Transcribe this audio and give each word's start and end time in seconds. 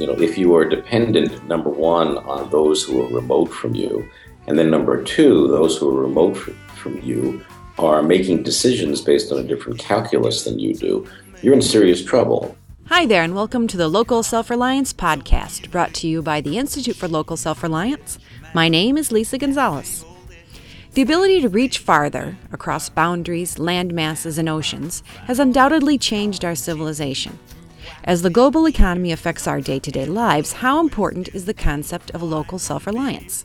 you 0.00 0.06
know, 0.06 0.12
if 0.12 0.36
you 0.36 0.54
are 0.54 0.64
dependent, 0.64 1.46
number 1.48 1.70
one, 1.70 2.18
on 2.18 2.50
those 2.50 2.82
who 2.82 3.02
are 3.02 3.08
remote 3.08 3.46
from 3.46 3.74
you, 3.74 4.06
and 4.46 4.58
then 4.58 4.70
number 4.70 5.02
two, 5.02 5.48
those 5.48 5.78
who 5.78 5.88
are 5.88 6.02
remote 6.02 6.36
from 6.36 7.00
you 7.00 7.42
are 7.78 8.02
making 8.02 8.42
decisions 8.42 9.00
based 9.00 9.32
on 9.32 9.38
a 9.38 9.42
different 9.42 9.78
calculus 9.78 10.44
than 10.44 10.58
you 10.58 10.74
do, 10.74 11.06
you're 11.40 11.54
in 11.54 11.62
serious 11.62 12.04
trouble. 12.04 12.56
Hi 12.88 13.06
there, 13.06 13.22
and 13.22 13.34
welcome 13.34 13.66
to 13.68 13.76
the 13.78 13.88
Local 13.88 14.22
Self 14.22 14.50
Reliance 14.50 14.92
Podcast, 14.92 15.70
brought 15.70 15.94
to 15.94 16.06
you 16.06 16.20
by 16.20 16.42
the 16.42 16.58
Institute 16.58 16.96
for 16.96 17.08
Local 17.08 17.38
Self 17.38 17.62
Reliance. 17.62 18.18
My 18.54 18.68
name 18.68 18.98
is 18.98 19.10
Lisa 19.10 19.38
Gonzalez. 19.38 20.04
The 20.92 21.02
ability 21.02 21.40
to 21.40 21.48
reach 21.48 21.78
farther 21.78 22.36
across 22.52 22.90
boundaries, 22.90 23.58
land 23.58 23.94
masses, 23.94 24.36
and 24.36 24.48
oceans 24.48 25.02
has 25.24 25.38
undoubtedly 25.38 25.96
changed 25.96 26.44
our 26.44 26.54
civilization. 26.54 27.38
As 28.04 28.22
the 28.22 28.30
global 28.30 28.68
economy 28.68 29.12
affects 29.12 29.46
our 29.46 29.60
day 29.60 29.78
to 29.78 29.90
day 29.90 30.06
lives, 30.06 30.54
how 30.54 30.80
important 30.80 31.28
is 31.34 31.44
the 31.44 31.54
concept 31.54 32.10
of 32.12 32.22
local 32.22 32.58
self 32.58 32.86
reliance? 32.86 33.44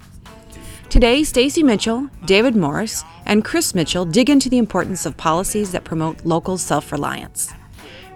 Today, 0.90 1.24
Stacy 1.24 1.64
Mitchell, 1.64 2.10
David 2.26 2.56
Morris, 2.56 3.04
and 3.26 3.46
Chris 3.46 3.74
Mitchell 3.74 4.06
dig 4.06 4.30
into 4.30 4.50
the 4.50 4.58
importance 4.58 5.06
of 5.06 5.16
policies 5.16 5.72
that 5.72 5.84
promote 5.84 6.26
local 6.26 6.58
self 6.58 6.92
reliance. 6.92 7.54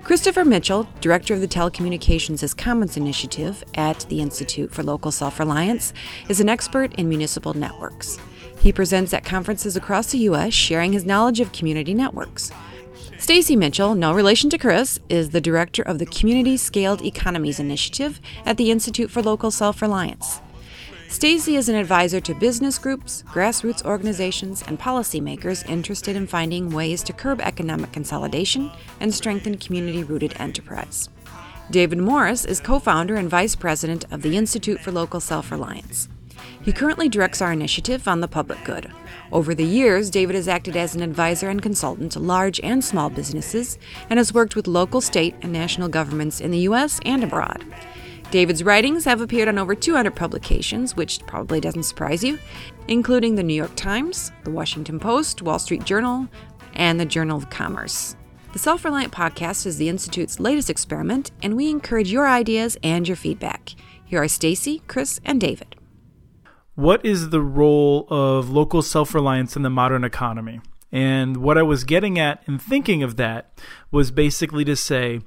Christopher 0.04 0.46
Mitchell, 0.46 0.88
director 1.02 1.34
of 1.34 1.42
the 1.42 1.48
Telecommunications 1.48 2.44
as 2.44 2.54
Commons 2.54 2.96
initiative 2.96 3.64
at 3.74 4.02
the 4.10 4.22
Institute 4.22 4.72
for 4.72 4.84
Local 4.84 5.12
Self 5.12 5.40
Reliance, 5.40 5.94
is 6.30 6.40
an 6.40 6.48
expert 6.48 6.94
in 6.94 7.10
municipal 7.10 7.56
networks. 7.56 8.20
He 8.60 8.72
presents 8.72 9.14
at 9.14 9.26
conferences 9.26 9.76
across 9.76 10.12
the 10.12 10.20
U.S., 10.20 10.54
sharing 10.54 10.94
his 10.94 11.06
knowledge 11.06 11.40
of 11.40 11.52
community 11.54 11.94
networks. 11.94 12.52
Stacy 13.18 13.56
Mitchell, 13.56 13.96
no 13.96 14.14
relation 14.14 14.50
to 14.50 14.58
Chris, 14.58 15.00
is 15.08 15.30
the 15.30 15.40
director 15.40 15.82
of 15.82 16.00
the 16.00 16.06
Community 16.06 16.58
Scaled 16.58 17.02
Economies 17.02 17.60
Initiative 17.60 18.20
at 18.46 18.58
the 18.58 18.70
Institute 18.70 19.10
for 19.10 19.22
Local 19.22 19.52
Self 19.52 19.82
Reliance. 19.82 20.42
Stacy 21.08 21.56
is 21.56 21.70
an 21.70 21.76
advisor 21.76 22.20
to 22.20 22.36
business 22.36 22.78
groups, 22.78 23.24
grassroots 23.28 23.86
organizations, 23.86 24.64
and 24.68 24.78
policymakers 24.78 25.68
interested 25.70 26.16
in 26.16 26.28
finding 26.28 26.70
ways 26.72 27.02
to 27.04 27.14
curb 27.14 27.40
economic 27.40 27.94
consolidation 27.94 28.70
and 29.00 29.14
strengthen 29.14 29.58
community 29.58 30.04
rooted 30.04 30.36
enterprise. 30.38 31.10
David 31.72 32.00
Morris 32.00 32.44
is 32.44 32.60
co 32.60 32.80
founder 32.80 33.16
and 33.16 33.30
vice 33.30 33.56
president 33.56 34.06
of 34.12 34.24
the 34.24 34.36
Institute 34.36 34.82
for 34.82 34.92
Local 34.92 35.22
Self 35.22 35.52
Reliance. 35.52 36.10
He 36.62 36.72
currently 36.72 37.10
directs 37.10 37.42
our 37.42 37.52
initiative 37.52 38.08
on 38.08 38.22
the 38.22 38.28
public 38.28 38.64
good. 38.64 38.92
Over 39.32 39.54
the 39.54 39.66
years, 39.66 40.10
David 40.10 40.36
has 40.36 40.48
acted 40.48 40.76
as 40.76 40.96
an 40.96 41.02
advisor 41.02 41.50
and 41.50 41.62
consultant 41.62 42.12
to 42.14 42.20
large 42.20 42.60
and 42.62 42.84
small 42.84 43.10
businesses 43.10 43.78
and 44.10 44.18
has 44.18 44.34
worked 44.34 44.56
with 44.56 44.68
local, 44.68 45.02
state, 45.02 45.36
and 45.42 45.52
national 45.52 45.90
governments 45.90 46.42
in 46.42 46.52
the 46.52 46.60
U.S. 46.60 47.00
and 47.06 47.24
abroad. 47.24 47.64
David's 48.32 48.64
writings 48.64 49.06
have 49.06 49.22
appeared 49.22 49.48
on 49.48 49.58
over 49.58 49.76
200 49.76 50.16
publications, 50.16 50.96
which 50.96 51.20
probably 51.28 51.62
doesn't 51.62 51.84
surprise 51.84 52.24
you, 52.24 52.40
including 52.88 53.36
the 53.36 53.44
New 53.44 53.54
York 53.54 53.76
Times, 53.76 54.32
the 54.44 54.52
Washington 54.52 55.00
Post, 55.00 55.42
Wall 55.42 55.60
Street 55.60 55.84
Journal, 55.84 56.28
and 56.74 57.00
the 57.00 57.06
Journal 57.06 57.38
of 57.38 57.50
Commerce. 57.50 58.16
The 58.54 58.60
Self 58.60 58.86
Reliant 58.86 59.14
Podcast 59.14 59.66
is 59.66 59.78
the 59.78 59.90
Institute's 59.90 60.40
latest 60.40 60.70
experiment, 60.70 61.32
and 61.44 61.56
we 61.56 61.70
encourage 61.70 62.12
your 62.12 62.28
ideas 62.28 62.78
and 62.84 63.08
your 63.08 63.18
feedback. 63.18 63.76
Here 64.06 64.22
are 64.22 64.28
Stacy, 64.28 64.82
Chris, 64.88 65.20
and 65.26 65.42
David. 65.42 65.75
What 66.76 67.06
is 67.06 67.30
the 67.30 67.42
role 67.42 68.06
of 68.10 68.50
local 68.50 68.82
self 68.82 69.14
reliance 69.14 69.56
in 69.56 69.62
the 69.62 69.70
modern 69.70 70.04
economy? 70.04 70.60
And 70.92 71.38
what 71.38 71.58
I 71.58 71.64
was 71.64 71.86
getting 71.86 72.20
at 72.20 72.44
in 72.48 72.60
thinking 72.60 73.02
of 73.02 73.16
that 73.16 73.58
was 73.92 74.12
basically 74.12 74.66
to 74.66 74.76
say, 74.76 75.22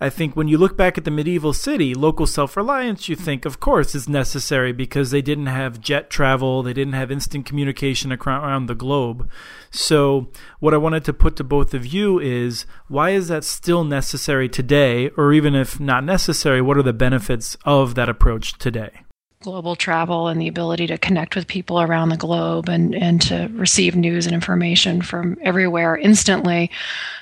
I 0.00 0.10
think 0.10 0.34
when 0.34 0.48
you 0.48 0.58
look 0.58 0.76
back 0.76 0.98
at 0.98 1.04
the 1.04 1.10
medieval 1.10 1.52
city, 1.52 1.94
local 1.94 2.26
self 2.26 2.56
reliance, 2.56 3.08
you 3.08 3.14
think, 3.14 3.44
of 3.44 3.60
course, 3.60 3.94
is 3.94 4.08
necessary 4.08 4.72
because 4.72 5.12
they 5.12 5.22
didn't 5.22 5.46
have 5.46 5.80
jet 5.80 6.10
travel, 6.10 6.64
they 6.64 6.72
didn't 6.72 6.94
have 6.94 7.12
instant 7.12 7.46
communication 7.46 8.12
around 8.12 8.66
the 8.66 8.74
globe. 8.74 9.30
So, 9.70 10.28
what 10.58 10.74
I 10.74 10.78
wanted 10.78 11.04
to 11.04 11.12
put 11.12 11.36
to 11.36 11.44
both 11.44 11.72
of 11.72 11.86
you 11.86 12.18
is 12.18 12.66
why 12.88 13.10
is 13.10 13.28
that 13.28 13.44
still 13.44 13.84
necessary 13.84 14.48
today? 14.48 15.10
Or 15.10 15.32
even 15.32 15.54
if 15.54 15.78
not 15.78 16.02
necessary, 16.02 16.60
what 16.60 16.78
are 16.78 16.82
the 16.82 16.92
benefits 16.92 17.56
of 17.64 17.94
that 17.94 18.08
approach 18.08 18.58
today? 18.58 19.02
Global 19.42 19.74
travel 19.74 20.28
and 20.28 20.38
the 20.38 20.48
ability 20.48 20.86
to 20.86 20.98
connect 20.98 21.34
with 21.34 21.46
people 21.46 21.80
around 21.80 22.10
the 22.10 22.16
globe 22.16 22.68
and, 22.68 22.94
and 22.94 23.22
to 23.22 23.50
receive 23.54 23.96
news 23.96 24.26
and 24.26 24.34
information 24.34 25.00
from 25.00 25.38
everywhere 25.40 25.96
instantly 25.96 26.70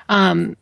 um, 0.09 0.57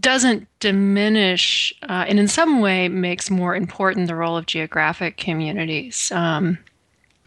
doesn't 0.00 0.48
diminish 0.58 1.72
uh, 1.88 2.04
and 2.08 2.18
in 2.18 2.26
some 2.26 2.60
way 2.60 2.88
makes 2.88 3.30
more 3.30 3.54
important 3.54 4.08
the 4.08 4.16
role 4.16 4.36
of 4.36 4.46
geographic 4.46 5.16
communities. 5.16 6.10
Um, 6.10 6.58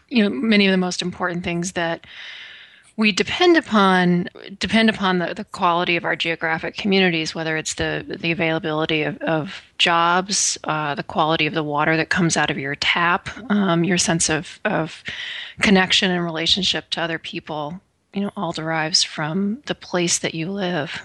you 0.08 0.22
know, 0.22 0.28
many 0.28 0.66
of 0.66 0.70
the 0.70 0.76
most 0.76 1.00
important 1.00 1.42
things 1.42 1.72
that 1.72 2.06
we 2.96 3.10
depend 3.10 3.56
upon 3.56 4.28
depend 4.58 4.88
upon 4.88 5.18
the, 5.18 5.34
the 5.34 5.44
quality 5.44 5.96
of 5.96 6.04
our 6.04 6.14
geographic 6.14 6.76
communities, 6.76 7.34
whether 7.34 7.56
it's 7.56 7.74
the 7.74 8.04
the 8.20 8.30
availability 8.30 9.02
of, 9.02 9.16
of 9.18 9.62
jobs, 9.78 10.56
uh, 10.64 10.94
the 10.94 11.02
quality 11.02 11.46
of 11.46 11.54
the 11.54 11.64
water 11.64 11.96
that 11.96 12.08
comes 12.08 12.36
out 12.36 12.50
of 12.50 12.58
your 12.58 12.76
tap, 12.76 13.28
um, 13.50 13.82
your 13.84 13.98
sense 13.98 14.30
of 14.30 14.60
of 14.64 15.02
connection 15.60 16.10
and 16.10 16.22
relationship 16.22 16.90
to 16.90 17.00
other 17.00 17.18
people. 17.18 17.80
You 18.12 18.22
know, 18.22 18.30
all 18.36 18.52
derives 18.52 19.02
from 19.02 19.60
the 19.66 19.74
place 19.74 20.20
that 20.20 20.34
you 20.34 20.50
live. 20.50 21.02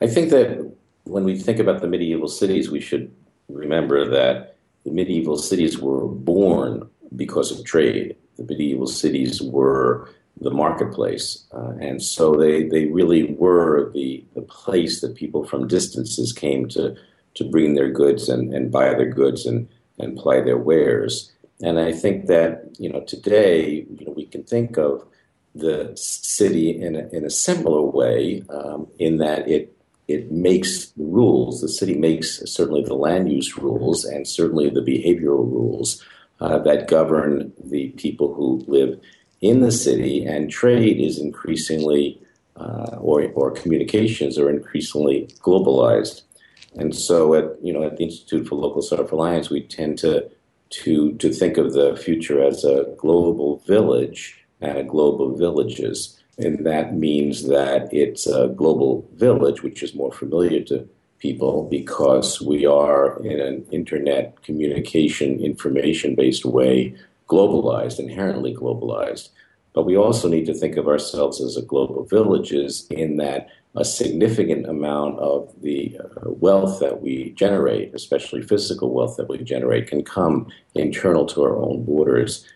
I 0.00 0.06
think 0.06 0.30
that 0.30 0.72
when 1.04 1.24
we 1.24 1.36
think 1.36 1.58
about 1.58 1.80
the 1.80 1.88
medieval 1.88 2.28
cities, 2.28 2.70
we 2.70 2.80
should 2.80 3.12
remember 3.48 4.08
that 4.10 4.56
the 4.84 4.92
medieval 4.92 5.36
cities 5.36 5.76
were 5.76 6.06
born 6.06 6.88
because 7.16 7.50
of 7.50 7.64
trade 7.64 8.14
the 8.38 8.44
medieval 8.44 8.86
cities 8.86 9.42
were 9.42 10.08
the 10.40 10.50
marketplace. 10.50 11.44
Uh, 11.52 11.72
and 11.80 12.02
so 12.02 12.36
they, 12.36 12.62
they 12.68 12.86
really 12.86 13.34
were 13.34 13.90
the, 13.92 14.24
the 14.34 14.42
place 14.42 15.00
that 15.00 15.16
people 15.16 15.44
from 15.44 15.66
distances 15.66 16.32
came 16.32 16.68
to, 16.68 16.96
to 17.34 17.44
bring 17.44 17.74
their 17.74 17.90
goods 17.90 18.28
and, 18.28 18.54
and 18.54 18.70
buy 18.70 18.94
their 18.94 19.10
goods 19.10 19.44
and, 19.44 19.68
and 19.98 20.16
ply 20.16 20.40
their 20.40 20.56
wares. 20.56 21.32
And 21.60 21.80
I 21.80 21.92
think 21.92 22.26
that, 22.26 22.76
you 22.78 22.88
know, 22.88 23.00
today, 23.00 23.84
you 23.98 24.06
know, 24.06 24.12
we 24.12 24.26
can 24.26 24.44
think 24.44 24.78
of 24.78 25.04
the 25.54 25.92
city 25.96 26.80
in 26.80 26.94
a, 26.94 27.08
in 27.08 27.24
a 27.24 27.30
similar 27.30 27.82
way 27.82 28.44
um, 28.48 28.86
in 28.98 29.18
that 29.18 29.48
it 29.48 29.74
it 30.06 30.32
makes 30.32 30.86
the 30.92 31.04
rules. 31.04 31.60
The 31.60 31.68
city 31.68 31.94
makes 31.94 32.40
certainly 32.50 32.82
the 32.82 32.94
land 32.94 33.30
use 33.30 33.58
rules 33.58 34.06
and 34.06 34.26
certainly 34.26 34.70
the 34.70 34.80
behavioral 34.80 35.44
rules 35.44 36.02
uh, 36.40 36.58
that 36.58 36.88
govern 36.88 37.52
the 37.62 37.88
people 37.90 38.34
who 38.34 38.64
live 38.66 38.98
in 39.40 39.60
the 39.60 39.72
city, 39.72 40.24
and 40.24 40.50
trade 40.50 41.00
is 41.00 41.18
increasingly, 41.18 42.20
uh, 42.56 42.96
or, 43.00 43.30
or 43.34 43.50
communications 43.52 44.38
are 44.38 44.50
increasingly 44.50 45.28
globalized. 45.40 46.22
And 46.74 46.94
so, 46.94 47.34
at 47.34 47.56
you 47.62 47.72
know, 47.72 47.84
at 47.84 47.96
the 47.96 48.04
Institute 48.04 48.46
for 48.48 48.56
Local 48.56 48.82
Self-Reliance, 48.82 49.50
we 49.50 49.62
tend 49.62 49.98
to 49.98 50.28
to 50.70 51.12
to 51.14 51.32
think 51.32 51.56
of 51.56 51.72
the 51.72 51.96
future 51.96 52.42
as 52.42 52.64
a 52.64 52.94
global 52.98 53.58
village 53.66 54.44
and 54.60 54.76
a 54.76 54.84
global 54.84 55.36
villages, 55.36 56.20
and 56.36 56.66
that 56.66 56.94
means 56.94 57.48
that 57.48 57.88
it's 57.92 58.26
a 58.26 58.48
global 58.48 59.08
village, 59.14 59.62
which 59.62 59.82
is 59.82 59.94
more 59.94 60.12
familiar 60.12 60.62
to 60.64 60.88
people 61.18 61.68
because 61.70 62.40
we 62.40 62.66
are 62.66 63.22
in 63.24 63.40
an 63.40 63.66
internet 63.70 64.42
communication 64.42 65.40
information 65.40 66.14
based 66.14 66.44
way 66.44 66.94
globalized, 67.28 67.98
inherently 67.98 68.54
globalized. 68.54 69.28
But 69.74 69.84
we 69.84 69.96
also 69.96 70.28
need 70.28 70.46
to 70.46 70.54
think 70.54 70.76
of 70.76 70.88
ourselves 70.88 71.40
as 71.40 71.56
a 71.56 71.62
global 71.62 72.04
villages 72.04 72.86
in 72.90 73.16
that 73.18 73.48
a 73.76 73.84
significant 73.84 74.66
amount 74.66 75.18
of 75.18 75.54
the 75.62 75.96
uh, 76.00 76.30
wealth 76.30 76.80
that 76.80 77.00
we 77.00 77.30
generate, 77.30 77.94
especially 77.94 78.42
physical 78.42 78.90
wealth 78.90 79.16
that 79.16 79.28
we 79.28 79.38
generate, 79.38 79.86
can 79.86 80.02
come 80.02 80.50
internal 80.74 81.26
to 81.26 81.42
our 81.44 81.56
own 81.56 81.84
borders. 81.84 82.46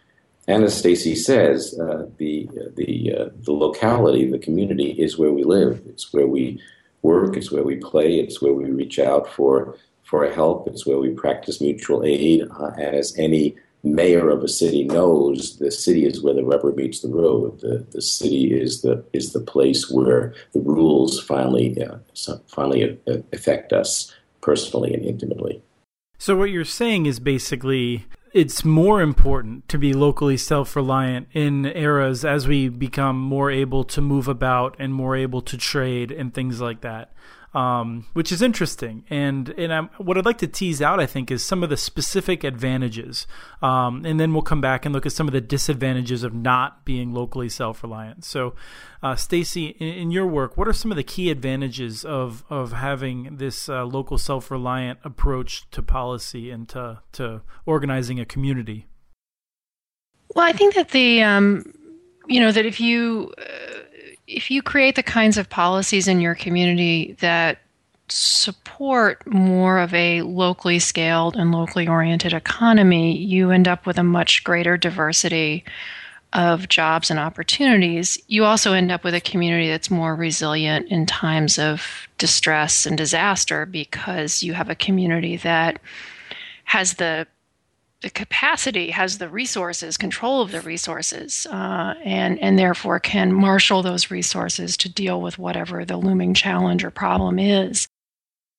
And 0.49 0.65
as 0.65 0.76
Stacy 0.76 1.15
says, 1.15 1.79
uh, 1.79 2.06
the 2.17 2.49
the 2.76 3.15
uh, 3.17 3.29
the 3.43 3.53
locality, 3.53 4.29
the 4.29 4.38
community, 4.38 4.91
is 4.91 5.17
where 5.17 5.32
we 5.32 5.44
live. 5.44 5.82
It's 5.87 6.12
where 6.12 6.26
we 6.26 6.61
work. 7.02 7.37
It's 7.37 7.52
where 7.52 7.64
we 7.64 7.76
play. 7.76 8.19
It's 8.19 8.40
where 8.40 8.54
we 8.54 8.70
reach 8.70 8.99
out 8.99 9.28
for 9.28 9.76
for 10.04 10.28
help. 10.31 10.69
It's 10.69 10.87
where 10.87 10.99
we 10.99 11.10
practice 11.10 11.60
mutual 11.60 12.04
aid. 12.04 12.43
Uh, 12.58 12.70
and 12.76 12.96
as 12.96 13.16
any 13.19 13.56
mayor 13.82 14.28
of 14.28 14.44
a 14.44 14.49
city 14.49 14.84
knows, 14.84 15.58
the 15.58 15.70
city 15.70 16.04
is 16.04 16.22
where 16.22 16.34
the 16.34 16.44
rubber 16.44 16.72
meets 16.72 17.00
the 17.00 17.08
road. 17.08 17.60
The 17.60 17.87
the 17.90 18.02
city 18.02 18.52
is 18.52 18.82
the 18.82 19.04
is 19.12 19.32
the 19.32 19.40
place 19.40 19.90
where 19.90 20.34
the 20.52 20.60
rules 20.60 21.20
finally 21.20 21.82
uh, 21.82 21.96
finally 22.46 22.99
uh, 23.08 23.19
affect 23.32 23.72
us 23.72 24.14
personally 24.40 24.94
and 24.94 25.05
intimately. 25.05 25.62
So 26.19 26.37
what 26.37 26.50
you're 26.50 26.64
saying 26.64 27.06
is 27.06 27.19
basically 27.19 28.06
it's 28.32 28.64
more 28.64 29.02
important 29.02 29.69
to 29.69 29.79
be 29.79 29.93
locally 29.93 30.37
self-reliant 30.37 31.29
in 31.32 31.67
eras 31.67 32.25
as 32.25 32.49
we 32.49 32.69
become 32.69 33.19
more 33.19 33.50
able 33.50 33.84
to 33.84 34.00
move 34.00 34.26
about 34.26 34.75
and 34.79 34.94
more 34.94 35.14
able 35.14 35.43
to 35.43 35.56
trade 35.56 36.11
and 36.11 36.32
things 36.32 36.61
like 36.61 36.81
that. 36.81 37.12
Um, 37.54 38.06
which 38.14 38.32
is 38.32 38.40
interesting. 38.40 39.04
And 39.10 39.50
and 39.50 39.72
I'm, 39.72 39.88
what 39.99 40.16
I'd 40.16 40.25
like 40.25 40.38
to 40.38 40.46
tease 40.46 40.81
out, 40.81 41.00
I 41.00 41.06
think, 41.06 41.31
is 41.31 41.44
some 41.44 41.62
of 41.62 41.70
the 41.70 41.76
specific 41.76 42.44
advantages, 42.44 43.26
um, 43.60 44.04
and 44.04 44.19
then 44.19 44.32
we'll 44.32 44.43
come 44.43 44.60
back 44.60 44.84
and 44.87 44.94
look 44.94 45.06
at 45.06 45.12
some 45.12 45.28
of 45.28 45.32
the 45.32 45.40
disadvantages 45.40 46.22
of 46.22 46.34
not 46.34 46.84
being 46.84 47.12
locally 47.12 47.49
self-reliant. 47.49 48.25
So, 48.25 48.54
uh, 49.02 49.16
Stacy, 49.16 49.76
in, 49.78 49.88
in, 49.88 50.10
your 50.10 50.26
work, 50.26 50.56
what 50.56 50.66
are 50.66 50.72
some 50.72 50.90
of 50.90 50.96
the 50.96 51.04
key 51.04 51.31
advantages 51.31 52.04
of 52.04 52.44
of 52.49 52.72
having 52.72 53.37
this 53.37 53.69
uh, 53.69 53.84
local 53.84 54.19
self-reliant 54.19 54.98
approach 55.05 55.69
to 55.70 55.82
policy 55.82 56.50
and 56.50 56.69
to 56.70 57.02
to 57.12 57.43
organizing 57.66 58.19
a 58.19 58.25
community? 58.25 58.87
Well, 60.34 60.46
I 60.46 60.52
think 60.52 60.75
that 60.75 60.90
the 60.90 61.22
um, 61.22 61.64
you 62.26 62.40
know 62.40 62.52
that 62.52 62.64
if 62.64 62.81
you 62.81 63.32
uh, 63.38 63.82
if 64.32 64.50
you 64.50 64.62
create 64.62 64.96
the 64.96 65.02
kinds 65.02 65.37
of 65.37 65.49
policies 65.49 66.08
in 66.08 66.20
your 66.20 66.34
community 66.34 67.17
that 67.20 67.58
support 68.08 69.26
more 69.26 69.79
of 69.79 69.94
a 69.94 70.23
locally 70.23 70.79
scaled 70.79 71.37
and 71.37 71.52
locally 71.52 71.88
oriented 71.88 72.32
economy, 72.32 73.17
you 73.17 73.50
end 73.50 73.69
up 73.69 73.87
with 73.87 73.99
a 73.99 74.02
much 74.02 74.44
greater 74.44 74.76
diversity 74.76 75.64
of 76.32 76.69
jobs 76.69 77.11
and 77.11 77.19
opportunities. 77.19 78.19
You 78.26 78.44
also 78.44 78.73
end 78.73 78.90
up 78.90 79.05
with 79.05 79.14
a 79.14 79.20
community 79.20 79.69
that's 79.69 79.90
more 79.90 80.14
resilient 80.14 80.88
in 80.88 81.05
times 81.05 81.58
of 81.58 82.08
distress 82.19 82.87
and 82.87 82.96
disaster 82.96 83.67
because 83.67 84.43
you 84.43 84.55
have 84.55 84.70
a 84.70 84.75
community 84.75 85.37
that 85.38 85.79
has 86.64 86.94
the 86.94 87.26
the 88.02 88.10
capacity, 88.10 88.90
has 88.90 89.19
the 89.19 89.28
resources, 89.28 89.96
control 89.96 90.43
of 90.43 90.50
the 90.50 90.60
resources, 90.60 91.46
uh, 91.46 91.94
and 92.04 92.38
and 92.40 92.58
therefore 92.58 93.00
can 93.00 93.32
marshal 93.32 93.82
those 93.82 94.10
resources 94.10 94.76
to 94.78 94.88
deal 94.88 95.20
with 95.20 95.38
whatever 95.38 95.84
the 95.84 95.96
looming 95.96 96.34
challenge 96.34 96.84
or 96.84 96.90
problem 96.90 97.38
is. 97.38 97.88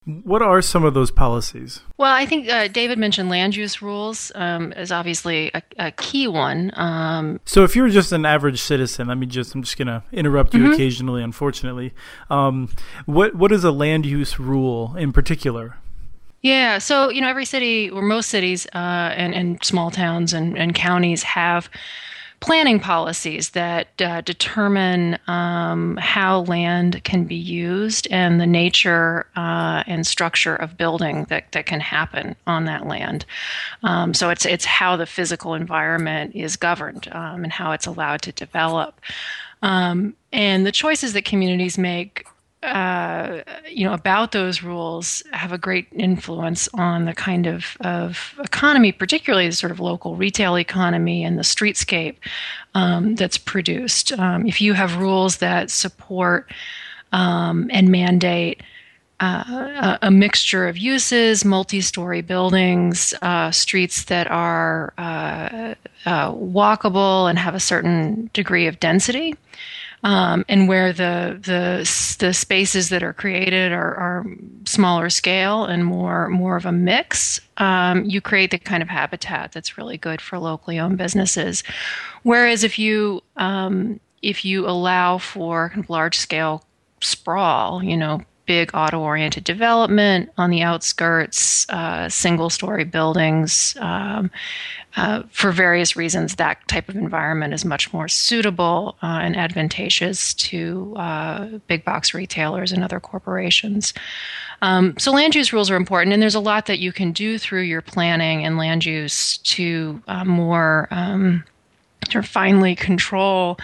What 0.05 0.41
are 0.41 0.61
some 0.61 0.83
of 0.83 0.93
those 0.93 1.11
policies? 1.11 1.79
Well, 1.97 2.11
I 2.11 2.25
think 2.25 2.49
uh, 2.49 2.67
David 2.67 2.97
mentioned 2.97 3.29
land 3.29 3.55
use 3.55 3.81
rules 3.81 4.33
um, 4.35 4.73
is 4.73 4.91
obviously 4.91 5.49
a, 5.53 5.61
a 5.77 5.91
key 5.91 6.27
one. 6.27 6.71
Um, 6.73 7.39
so, 7.45 7.63
if 7.63 7.73
you're 7.73 7.87
just 7.87 8.11
an 8.11 8.25
average 8.25 8.61
citizen, 8.61 9.07
let 9.07 9.17
me 9.17 9.25
just—I'm 9.25 9.63
just 9.63 9.77
going 9.77 9.87
to 9.87 10.03
interrupt 10.11 10.53
you 10.53 10.63
mm-hmm. 10.63 10.73
occasionally, 10.73 11.23
unfortunately. 11.23 11.93
Um, 12.29 12.69
what 13.05 13.35
what 13.35 13.53
is 13.53 13.63
a 13.63 13.71
land 13.71 14.05
use 14.05 14.39
rule 14.39 14.93
in 14.97 15.13
particular? 15.13 15.77
Yeah, 16.43 16.77
so 16.79 17.09
you 17.09 17.21
know, 17.21 17.29
every 17.29 17.45
city 17.45 17.89
or 17.89 18.01
most 18.01 18.29
cities 18.29 18.67
uh, 18.75 19.13
and, 19.15 19.33
and 19.33 19.63
small 19.63 19.89
towns 19.89 20.33
and, 20.33 20.57
and 20.57 20.75
counties 20.75 21.23
have 21.23 21.69
planning 22.41 22.77
policies 22.77 23.51
that 23.51 23.87
uh, 24.01 24.19
determine 24.19 25.17
um, 25.27 25.95
how 25.95 26.41
land 26.41 27.01
can 27.05 27.23
be 27.23 27.37
used 27.37 28.05
and 28.11 28.41
the 28.41 28.45
nature 28.45 29.25
uh, 29.37 29.83
and 29.87 30.05
structure 30.05 30.53
of 30.53 30.75
building 30.77 31.25
that, 31.29 31.49
that 31.53 31.65
can 31.65 31.79
happen 31.79 32.35
on 32.45 32.65
that 32.65 32.85
land. 32.85 33.25
Um, 33.83 34.13
so 34.13 34.29
it's 34.29 34.45
it's 34.45 34.65
how 34.65 34.97
the 34.97 35.05
physical 35.05 35.53
environment 35.53 36.35
is 36.35 36.57
governed 36.57 37.07
um, 37.13 37.45
and 37.45 37.53
how 37.53 37.71
it's 37.71 37.87
allowed 37.87 38.21
to 38.23 38.33
develop. 38.33 38.99
Um, 39.61 40.13
and 40.33 40.65
the 40.65 40.73
choices 40.73 41.13
that 41.13 41.23
communities 41.23 41.77
make 41.77 42.25
uh, 42.63 43.43
you 43.69 43.85
know 43.85 43.93
about 43.93 44.31
those 44.31 44.63
rules 44.63 45.21
have 45.31 45.51
a 45.51 45.57
great 45.57 45.87
influence 45.91 46.69
on 46.73 47.05
the 47.05 47.13
kind 47.13 47.45
of, 47.45 47.77
of 47.81 48.33
economy, 48.39 48.91
particularly 48.91 49.47
the 49.47 49.55
sort 49.55 49.71
of 49.71 49.79
local 49.79 50.15
retail 50.15 50.57
economy 50.57 51.23
and 51.23 51.37
the 51.37 51.43
streetscape 51.43 52.15
um, 52.73 53.15
that's 53.15 53.37
produced. 53.37 54.11
Um, 54.13 54.47
if 54.47 54.61
you 54.61 54.73
have 54.73 54.97
rules 54.97 55.37
that 55.37 55.69
support 55.69 56.51
um, 57.11 57.69
and 57.71 57.89
mandate 57.89 58.61
uh, 59.19 59.43
a, 60.01 60.07
a, 60.07 60.11
mixture 60.11 60.67
of 60.67 60.77
uses, 60.77 61.45
multi-story 61.45 62.21
buildings, 62.21 63.13
uh, 63.21 63.51
streets 63.51 64.05
that 64.05 64.29
are 64.29 64.93
uh, 64.97 65.75
uh, 66.05 66.31
walkable 66.31 67.29
and 67.29 67.37
have 67.37 67.55
a 67.55 67.59
certain 67.59 68.29
degree 68.33 68.67
of 68.67 68.79
density 68.79 69.35
um, 70.03 70.43
and 70.49 70.67
where 70.67 70.91
the 70.91 71.39
the 71.41 72.17
the 72.19 72.33
spaces 72.33 72.89
that 72.89 73.03
are 73.03 73.13
created 73.13 73.71
are, 73.71 73.95
are 73.95 74.25
smaller 74.65 75.09
scale 75.09 75.65
and 75.65 75.85
more 75.85 76.27
more 76.29 76.57
of 76.57 76.65
a 76.65 76.71
mix, 76.71 77.39
um, 77.57 78.03
you 78.03 78.19
create 78.19 78.51
the 78.51 78.57
kind 78.57 78.83
of 78.83 78.89
habitat 78.89 79.51
that's 79.53 79.77
really 79.77 79.97
good 79.97 80.21
for 80.21 80.37
locally 80.37 80.77
owned 80.77 80.97
businesses. 80.97 81.63
Whereas 82.23 82.63
if 82.63 82.77
you 82.77 83.21
um, 83.37 83.99
if 84.21 84.43
you 84.43 84.67
allow 84.67 85.17
for 85.17 85.69
kind 85.69 85.83
of 85.83 85.89
large 85.89 86.17
scale 86.17 86.63
sprawl, 87.01 87.83
you 87.83 87.95
know, 87.95 88.21
big 88.45 88.71
auto 88.73 88.99
oriented 88.99 89.43
development 89.43 90.29
on 90.37 90.49
the 90.49 90.61
outskirts, 90.61 91.69
uh, 91.69 92.09
single 92.09 92.49
story 92.49 92.83
buildings. 92.83 93.75
Um, 93.79 94.29
uh, 94.95 95.23
for 95.31 95.51
various 95.51 95.95
reasons, 95.95 96.35
that 96.35 96.67
type 96.67 96.87
of 96.87 96.95
environment 96.95 97.53
is 97.53 97.65
much 97.65 97.91
more 97.91 98.07
suitable 98.07 98.95
uh, 99.01 99.19
and 99.23 99.35
advantageous 99.35 100.33
to 100.35 100.93
uh, 100.97 101.45
big 101.67 101.83
box 101.83 102.13
retailers 102.13 102.71
and 102.71 102.83
other 102.83 102.99
corporations. 102.99 103.93
Um, 104.61 104.93
so, 104.97 105.11
land 105.11 105.35
use 105.35 105.51
rules 105.51 105.71
are 105.71 105.75
important, 105.75 106.13
and 106.13 106.21
there's 106.21 106.35
a 106.35 106.39
lot 106.39 106.67
that 106.67 106.79
you 106.79 106.93
can 106.93 107.11
do 107.11 107.37
through 107.37 107.63
your 107.63 107.81
planning 107.81 108.45
and 108.45 108.57
land 108.57 108.85
use 108.85 109.39
to 109.39 110.01
uh, 110.07 110.23
more 110.23 110.87
um, 110.91 111.43
sort 112.11 112.23
finely 112.29 112.75
control 112.75 113.57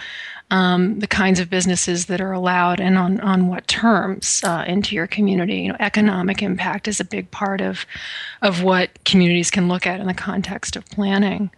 um, 0.50 0.98
the 0.98 1.06
kinds 1.06 1.38
of 1.38 1.48
businesses 1.48 2.06
that 2.06 2.20
are 2.20 2.32
allowed 2.32 2.80
and 2.80 2.98
on, 2.98 3.20
on 3.20 3.46
what 3.46 3.66
terms 3.68 4.42
uh, 4.44 4.64
into 4.66 4.94
your 4.94 5.06
community. 5.06 5.60
You 5.62 5.68
know, 5.68 5.76
economic 5.78 6.42
impact 6.42 6.88
is 6.88 7.00
a 7.00 7.04
big 7.04 7.30
part 7.30 7.60
of 7.60 7.86
of 8.42 8.62
what 8.62 9.04
communities 9.04 9.50
can 9.50 9.68
look 9.68 9.86
at 9.86 10.00
in 10.00 10.06
the 10.06 10.14
context 10.14 10.76
of 10.76 10.84
planning. 10.86 11.50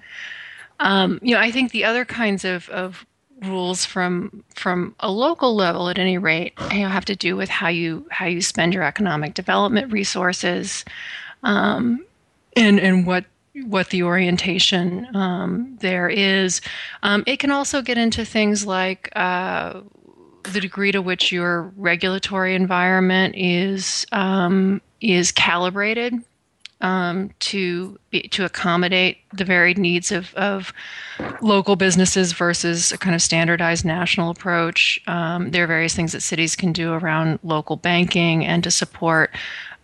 Um, 0.80 1.20
you 1.22 1.34
know, 1.34 1.40
I 1.40 1.50
think 1.50 1.70
the 1.70 1.84
other 1.84 2.04
kinds 2.04 2.44
of, 2.44 2.68
of 2.68 3.06
rules 3.42 3.84
from 3.84 4.44
from 4.54 4.94
a 5.00 5.10
local 5.10 5.54
level, 5.54 5.88
at 5.88 5.98
any 5.98 6.18
rate, 6.18 6.52
you 6.72 6.80
know, 6.80 6.88
have 6.88 7.04
to 7.06 7.16
do 7.16 7.36
with 7.36 7.48
how 7.48 7.68
you 7.68 8.06
how 8.10 8.26
you 8.26 8.40
spend 8.40 8.74
your 8.74 8.82
economic 8.82 9.34
development 9.34 9.92
resources, 9.92 10.84
um, 11.42 12.04
and 12.56 12.78
and 12.78 13.06
what 13.06 13.24
what 13.54 13.90
the 13.90 14.02
orientation 14.02 15.14
um, 15.14 15.76
there 15.80 16.08
is. 16.08 16.60
Um, 17.02 17.22
it 17.26 17.38
can 17.38 17.50
also 17.50 17.82
get 17.82 17.98
into 17.98 18.24
things 18.24 18.66
like 18.66 19.10
uh, 19.14 19.82
the 20.44 20.60
degree 20.60 20.92
to 20.92 21.02
which 21.02 21.32
your 21.32 21.72
regulatory 21.76 22.54
environment 22.54 23.34
is 23.36 24.06
um, 24.12 24.80
is 25.00 25.32
calibrated 25.32 26.14
um, 26.82 27.30
to 27.38 27.98
be, 28.10 28.22
to 28.28 28.44
accommodate 28.44 29.18
the 29.32 29.44
varied 29.44 29.78
needs 29.78 30.12
of, 30.12 30.34
of 30.34 30.72
local 31.40 31.76
businesses 31.76 32.32
versus 32.32 32.92
a 32.92 32.98
kind 32.98 33.14
of 33.14 33.22
standardized 33.22 33.84
national 33.84 34.30
approach. 34.30 35.00
Um, 35.06 35.52
there 35.52 35.64
are 35.64 35.68
various 35.68 35.94
things 35.94 36.12
that 36.12 36.20
cities 36.20 36.56
can 36.56 36.72
do 36.72 36.92
around 36.92 37.38
local 37.42 37.76
banking 37.76 38.44
and 38.44 38.62
to 38.64 38.70
support 38.70 39.30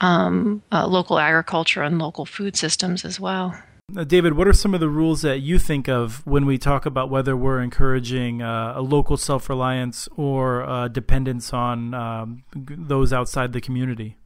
um, 0.00 0.62
uh, 0.72 0.86
local 0.86 1.18
agriculture 1.18 1.82
and 1.82 1.98
local 1.98 2.26
food 2.26 2.56
systems 2.56 3.04
as 3.04 3.18
well. 3.18 3.56
Uh, 3.96 4.04
David, 4.04 4.34
what 4.34 4.46
are 4.46 4.52
some 4.52 4.74
of 4.74 4.80
the 4.80 4.88
rules 4.88 5.22
that 5.22 5.38
you 5.38 5.58
think 5.58 5.88
of 5.88 6.26
when 6.26 6.44
we 6.44 6.58
talk 6.58 6.84
about 6.84 7.08
whether 7.08 7.34
we're 7.34 7.60
encouraging 7.60 8.42
uh, 8.42 8.74
a 8.76 8.82
local 8.82 9.16
self 9.16 9.48
reliance 9.48 10.08
or 10.14 10.62
uh, 10.62 10.88
dependence 10.88 11.54
on 11.54 11.94
um, 11.94 12.42
those 12.54 13.14
outside 13.14 13.54
the 13.54 13.62
community? 13.62 14.18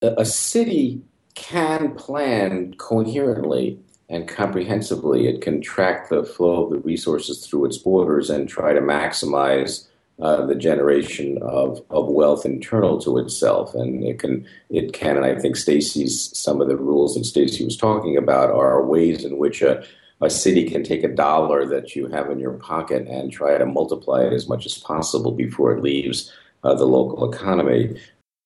A 0.00 0.24
city 0.24 1.02
can 1.36 1.94
plan 1.94 2.74
coherently 2.74 3.78
and 4.08 4.26
comprehensively. 4.26 5.28
It 5.28 5.42
can 5.42 5.60
track 5.60 6.08
the 6.08 6.24
flow 6.24 6.64
of 6.64 6.70
the 6.70 6.78
resources 6.78 7.46
through 7.46 7.66
its 7.66 7.78
borders 7.78 8.30
and 8.30 8.48
try 8.48 8.72
to 8.72 8.80
maximize 8.80 9.86
uh, 10.20 10.46
the 10.46 10.54
generation 10.54 11.38
of, 11.42 11.84
of 11.90 12.08
wealth 12.08 12.46
internal 12.46 12.98
to 13.02 13.18
itself. 13.18 13.74
And 13.74 14.02
it 14.02 14.18
can, 14.18 14.46
it 14.70 14.92
can, 14.92 15.16
and 15.16 15.26
I 15.26 15.38
think 15.38 15.56
Stacy's, 15.56 16.36
some 16.36 16.60
of 16.60 16.68
the 16.68 16.76
rules 16.76 17.14
that 17.14 17.24
Stacy 17.24 17.64
was 17.64 17.76
talking 17.76 18.16
about 18.16 18.50
are 18.50 18.84
ways 18.84 19.24
in 19.24 19.36
which 19.36 19.60
a, 19.60 19.84
a 20.22 20.30
city 20.30 20.68
can 20.70 20.82
take 20.82 21.04
a 21.04 21.14
dollar 21.14 21.66
that 21.66 21.94
you 21.94 22.06
have 22.08 22.30
in 22.30 22.38
your 22.38 22.54
pocket 22.54 23.06
and 23.08 23.30
try 23.30 23.58
to 23.58 23.66
multiply 23.66 24.22
it 24.22 24.32
as 24.32 24.48
much 24.48 24.64
as 24.64 24.78
possible 24.78 25.32
before 25.32 25.76
it 25.76 25.82
leaves 25.82 26.32
uh, 26.64 26.74
the 26.74 26.86
local 26.86 27.30
economy. 27.30 28.00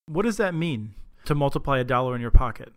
What 0.06 0.24
does 0.24 0.38
that 0.38 0.54
mean 0.54 0.94
to 1.26 1.36
multiply 1.36 1.78
a 1.78 1.84
dollar 1.84 2.16
in 2.16 2.20
your 2.20 2.32
pocket? 2.32 2.72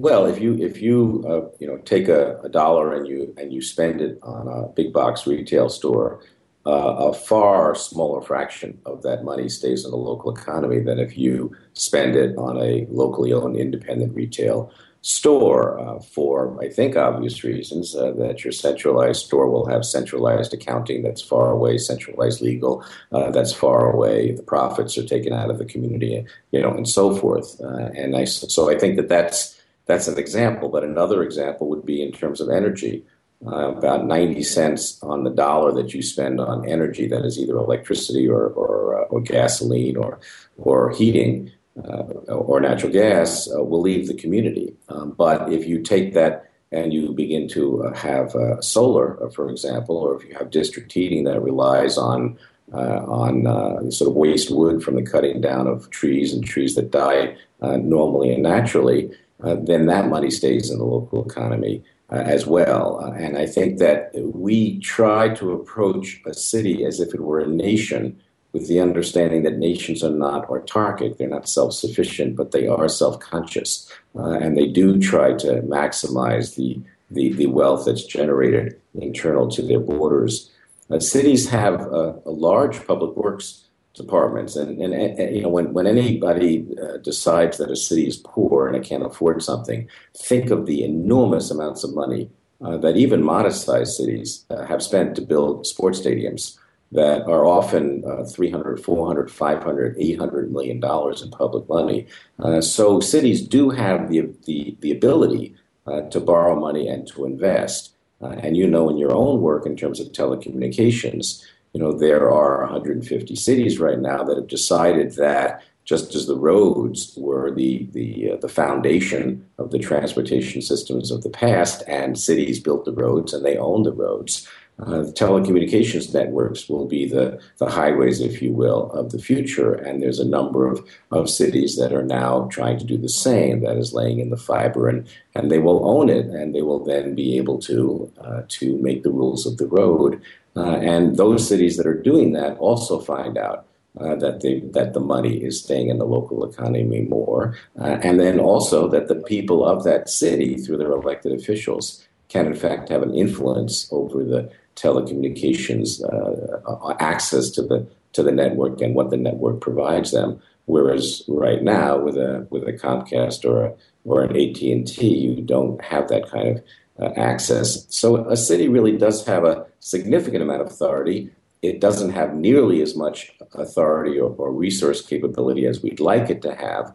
Well, 0.00 0.24
if 0.24 0.40
you 0.40 0.56
if 0.56 0.80
you 0.80 1.22
uh, 1.28 1.54
you 1.58 1.66
know 1.66 1.76
take 1.76 2.08
a, 2.08 2.40
a 2.42 2.48
dollar 2.48 2.94
and 2.94 3.06
you 3.06 3.34
and 3.36 3.52
you 3.52 3.60
spend 3.60 4.00
it 4.00 4.18
on 4.22 4.48
a 4.48 4.68
big 4.68 4.94
box 4.94 5.26
retail 5.26 5.68
store, 5.68 6.24
uh, 6.64 7.10
a 7.10 7.12
far 7.12 7.74
smaller 7.74 8.22
fraction 8.22 8.80
of 8.86 9.02
that 9.02 9.24
money 9.24 9.50
stays 9.50 9.84
in 9.84 9.90
the 9.90 9.98
local 9.98 10.34
economy 10.34 10.80
than 10.80 10.98
if 10.98 11.18
you 11.18 11.54
spend 11.74 12.16
it 12.16 12.34
on 12.38 12.56
a 12.56 12.86
locally 12.88 13.34
owned 13.34 13.58
independent 13.58 14.14
retail 14.14 14.72
store 15.02 15.78
uh, 15.78 15.98
for, 16.00 16.58
I 16.62 16.68
think, 16.70 16.96
obvious 16.96 17.44
reasons, 17.44 17.94
uh, 17.94 18.12
that 18.12 18.42
your 18.44 18.52
centralized 18.52 19.26
store 19.26 19.48
will 19.50 19.66
have 19.66 19.84
centralized 19.84 20.54
accounting 20.54 21.02
that's 21.02 21.22
far 21.22 21.50
away, 21.50 21.76
centralized 21.76 22.40
legal 22.40 22.84
uh, 23.12 23.30
that's 23.30 23.52
far 23.52 23.90
away. 23.90 24.32
The 24.32 24.42
profits 24.42 24.96
are 24.96 25.06
taken 25.06 25.32
out 25.34 25.50
of 25.50 25.58
the 25.58 25.64
community, 25.64 26.24
you 26.52 26.60
know, 26.60 26.70
and 26.70 26.88
so 26.88 27.14
forth. 27.14 27.60
Uh, 27.60 27.90
and 27.94 28.16
I, 28.16 28.24
so 28.24 28.70
I 28.70 28.78
think 28.78 28.96
that 28.96 29.08
that's 29.08 29.59
that's 29.86 30.08
an 30.08 30.18
example. 30.18 30.68
But 30.68 30.84
another 30.84 31.22
example 31.22 31.68
would 31.68 31.84
be 31.84 32.02
in 32.02 32.12
terms 32.12 32.40
of 32.40 32.48
energy. 32.48 33.04
Uh, 33.46 33.72
about 33.72 34.04
90 34.04 34.42
cents 34.42 35.02
on 35.02 35.24
the 35.24 35.30
dollar 35.30 35.72
that 35.72 35.94
you 35.94 36.02
spend 36.02 36.38
on 36.38 36.68
energy, 36.68 37.08
that 37.08 37.24
is 37.24 37.38
either 37.38 37.56
electricity 37.56 38.28
or, 38.28 38.48
or, 38.48 39.00
uh, 39.00 39.04
or 39.04 39.18
gasoline 39.22 39.96
or, 39.96 40.20
or 40.58 40.90
heating, 40.90 41.50
uh, 41.88 42.02
or 42.28 42.60
natural 42.60 42.92
gas 42.92 43.48
uh, 43.56 43.62
will 43.62 43.80
leave 43.80 44.08
the 44.08 44.14
community. 44.14 44.76
Um, 44.88 45.12
but 45.12 45.52
if 45.52 45.66
you 45.66 45.80
take 45.80 46.12
that 46.14 46.50
and 46.72 46.92
you 46.92 47.12
begin 47.12 47.48
to 47.48 47.84
uh, 47.84 47.94
have 47.94 48.34
uh, 48.34 48.60
solar, 48.60 49.30
for 49.30 49.48
example, 49.48 49.96
or 49.96 50.16
if 50.16 50.28
you 50.28 50.34
have 50.36 50.50
district 50.50 50.92
heating 50.92 51.24
that 51.24 51.40
relies 51.40 51.96
on 51.96 52.38
on 52.72 53.90
sort 53.90 54.08
of 54.08 54.14
waste 54.14 54.48
wood 54.48 54.80
from 54.80 54.94
the 54.94 55.02
cutting 55.02 55.40
down 55.40 55.66
of 55.66 55.90
trees 55.90 56.32
and 56.32 56.44
trees 56.44 56.76
that 56.76 56.92
die 56.92 57.36
normally 57.60 58.32
and 58.32 58.44
naturally, 58.44 59.10
then 59.42 59.86
that 59.86 60.08
money 60.08 60.30
stays 60.30 60.70
in 60.70 60.78
the 60.78 60.84
local 60.84 61.24
economy. 61.24 61.82
Uh, 62.12 62.24
as 62.26 62.44
well. 62.44 62.98
Uh, 63.04 63.12
and 63.12 63.38
I 63.38 63.46
think 63.46 63.78
that 63.78 64.10
we 64.16 64.80
try 64.80 65.28
to 65.34 65.52
approach 65.52 66.20
a 66.26 66.34
city 66.34 66.84
as 66.84 66.98
if 66.98 67.14
it 67.14 67.20
were 67.20 67.38
a 67.38 67.46
nation 67.46 68.20
with 68.52 68.66
the 68.66 68.80
understanding 68.80 69.44
that 69.44 69.58
nations 69.58 70.02
are 70.02 70.10
not 70.10 70.48
autarkic, 70.48 71.16
they're 71.16 71.28
not 71.28 71.48
self 71.48 71.72
sufficient, 71.72 72.34
but 72.36 72.50
they 72.50 72.66
are 72.66 72.88
self 72.88 73.20
conscious. 73.20 73.90
Uh, 74.16 74.32
and 74.32 74.56
they 74.56 74.66
do 74.66 74.98
try 74.98 75.34
to 75.34 75.62
maximize 75.62 76.56
the, 76.56 76.80
the, 77.10 77.32
the, 77.32 77.46
wealth 77.46 77.84
that's 77.86 78.04
generated 78.04 78.80
internal 78.94 79.48
to 79.48 79.62
their 79.62 79.78
borders. 79.78 80.50
Uh, 80.90 80.98
cities 80.98 81.48
have 81.48 81.80
a, 81.80 82.20
a, 82.26 82.30
large 82.30 82.84
public 82.88 83.16
works 83.16 83.66
departments, 83.94 84.56
and, 84.56 84.80
and, 84.80 84.94
and, 84.94 85.36
you 85.36 85.42
know 85.42 85.48
when, 85.48 85.72
when 85.72 85.86
anybody 85.86 86.66
uh, 86.82 86.98
decides 86.98 87.58
that 87.58 87.70
a 87.70 87.76
city 87.76 88.06
is 88.06 88.16
poor 88.16 88.66
and 88.66 88.76
it 88.76 88.84
can't 88.84 89.04
afford 89.04 89.42
something, 89.42 89.88
think 90.16 90.50
of 90.50 90.66
the 90.66 90.84
enormous 90.84 91.50
amounts 91.50 91.84
of 91.84 91.94
money 91.94 92.30
uh, 92.62 92.76
that 92.78 92.96
even 92.96 93.22
modest 93.22 93.64
sized 93.64 93.94
cities 93.94 94.44
uh, 94.50 94.64
have 94.66 94.82
spent 94.82 95.16
to 95.16 95.22
build 95.22 95.66
sports 95.66 96.00
stadiums 96.00 96.58
that 96.92 97.22
are 97.22 97.44
often 97.44 98.04
uh, 98.04 98.24
300, 98.24 98.82
400, 98.82 99.30
500, 99.30 99.96
800 99.98 100.52
million 100.52 100.80
dollars 100.80 101.22
in 101.22 101.30
public 101.30 101.68
money. 101.68 102.06
Uh, 102.38 102.60
so 102.60 103.00
cities 103.00 103.46
do 103.46 103.70
have 103.70 104.10
the, 104.10 104.28
the, 104.46 104.76
the 104.80 104.90
ability 104.90 105.54
uh, 105.86 106.02
to 106.02 106.20
borrow 106.20 106.58
money 106.58 106.88
and 106.88 107.06
to 107.08 107.24
invest. 107.24 107.92
Uh, 108.20 108.36
and 108.42 108.56
you 108.56 108.66
know, 108.66 108.90
in 108.90 108.98
your 108.98 109.14
own 109.14 109.40
work 109.40 109.64
in 109.66 109.76
terms 109.76 110.00
of 110.00 110.08
telecommunications, 110.08 111.42
you 111.72 111.80
know, 111.80 111.92
there 111.92 112.30
are 112.30 112.62
150 112.62 113.36
cities 113.36 113.78
right 113.78 113.98
now 113.98 114.22
that 114.24 114.36
have 114.36 114.48
decided 114.48 115.12
that 115.12 115.62
just 115.84 116.14
as 116.14 116.26
the 116.26 116.36
roads 116.36 117.14
were 117.16 117.50
the 117.50 117.88
the 117.92 118.32
uh, 118.32 118.36
the 118.36 118.48
foundation 118.48 119.44
of 119.58 119.70
the 119.70 119.78
transportation 119.78 120.62
systems 120.62 121.10
of 121.10 121.22
the 121.22 121.30
past, 121.30 121.82
and 121.88 122.18
cities 122.18 122.60
built 122.60 122.84
the 122.84 122.92
roads 122.92 123.32
and 123.32 123.44
they 123.44 123.56
own 123.56 123.82
the 123.82 123.92
roads 123.92 124.46
uh, 124.80 125.02
the 125.02 125.12
telecommunications 125.12 126.14
networks 126.14 126.68
will 126.68 126.86
be 126.86 127.06
the, 127.06 127.38
the 127.58 127.68
highways, 127.68 128.20
if 128.20 128.40
you 128.40 128.52
will, 128.52 128.90
of 128.92 129.10
the 129.10 129.18
future. 129.18 129.74
And 129.74 130.02
there's 130.02 130.18
a 130.18 130.28
number 130.28 130.70
of, 130.70 130.86
of 131.10 131.28
cities 131.28 131.76
that 131.76 131.92
are 131.92 132.04
now 132.04 132.48
trying 132.50 132.78
to 132.78 132.84
do 132.84 132.96
the 132.96 133.08
same, 133.08 133.60
that 133.60 133.76
is 133.76 133.92
laying 133.92 134.20
in 134.20 134.30
the 134.30 134.38
fiber, 134.38 134.88
and, 134.88 135.06
and 135.34 135.50
they 135.50 135.58
will 135.58 135.86
own 135.86 136.08
it, 136.08 136.26
and 136.26 136.54
they 136.54 136.62
will 136.62 136.82
then 136.82 137.14
be 137.14 137.36
able 137.36 137.58
to, 137.58 138.10
uh, 138.20 138.42
to 138.48 138.78
make 138.78 139.02
the 139.02 139.10
rules 139.10 139.44
of 139.44 139.58
the 139.58 139.66
road. 139.66 140.20
Uh, 140.56 140.76
and 140.76 141.16
those 141.16 141.46
cities 141.46 141.76
that 141.76 141.86
are 141.86 142.00
doing 142.00 142.32
that 142.32 142.56
also 142.58 142.98
find 142.98 143.38
out 143.38 143.66
uh, 144.00 144.14
that 144.16 144.40
they, 144.40 144.60
that 144.60 144.92
the 144.92 145.00
money 145.00 145.44
is 145.44 145.62
staying 145.62 145.88
in 145.88 145.98
the 145.98 146.04
local 146.04 146.48
economy 146.48 147.02
more, 147.02 147.56
uh, 147.80 147.98
and 148.02 148.20
then 148.20 148.38
also 148.38 148.88
that 148.88 149.08
the 149.08 149.14
people 149.14 149.64
of 149.64 149.84
that 149.84 150.08
city, 150.08 150.56
through 150.56 150.76
their 150.76 150.92
elected 150.92 151.32
officials, 151.32 152.04
can 152.28 152.46
in 152.46 152.54
fact 152.54 152.88
have 152.88 153.02
an 153.02 153.14
influence 153.14 153.88
over 153.92 154.22
the 154.22 154.50
telecommunications 154.76 156.02
uh, 156.04 156.94
access 157.00 157.50
to 157.50 157.62
the 157.62 157.86
to 158.12 158.22
the 158.22 158.32
network 158.32 158.80
and 158.80 158.94
what 158.94 159.10
the 159.10 159.16
network 159.16 159.60
provides 159.60 160.10
them. 160.10 160.40
Whereas 160.66 161.22
right 161.28 161.62
now, 161.62 161.98
with 161.98 162.16
a 162.16 162.46
with 162.50 162.66
a 162.68 162.72
Comcast 162.72 163.44
or 163.44 163.64
a, 163.64 163.74
or 164.04 164.22
an 164.22 164.36
AT 164.36 164.62
and 164.62 164.86
T, 164.86 165.08
you 165.08 165.42
don't 165.42 165.82
have 165.82 166.08
that 166.08 166.30
kind 166.30 166.58
of 166.58 166.64
uh, 167.00 167.12
access. 167.16 167.86
So 167.90 168.28
a 168.28 168.36
city 168.36 168.68
really 168.68 168.96
does 168.96 169.24
have 169.26 169.44
a 169.44 169.66
significant 169.80 170.42
amount 170.42 170.62
of 170.62 170.68
authority. 170.68 171.30
It 171.62 171.80
doesn't 171.80 172.10
have 172.10 172.34
nearly 172.34 172.80
as 172.80 172.96
much 172.96 173.32
authority 173.52 174.18
or, 174.18 174.34
or 174.36 174.52
resource 174.52 175.02
capability 175.02 175.66
as 175.66 175.82
we'd 175.82 176.00
like 176.00 176.30
it 176.30 176.40
to 176.42 176.54
have, 176.54 176.94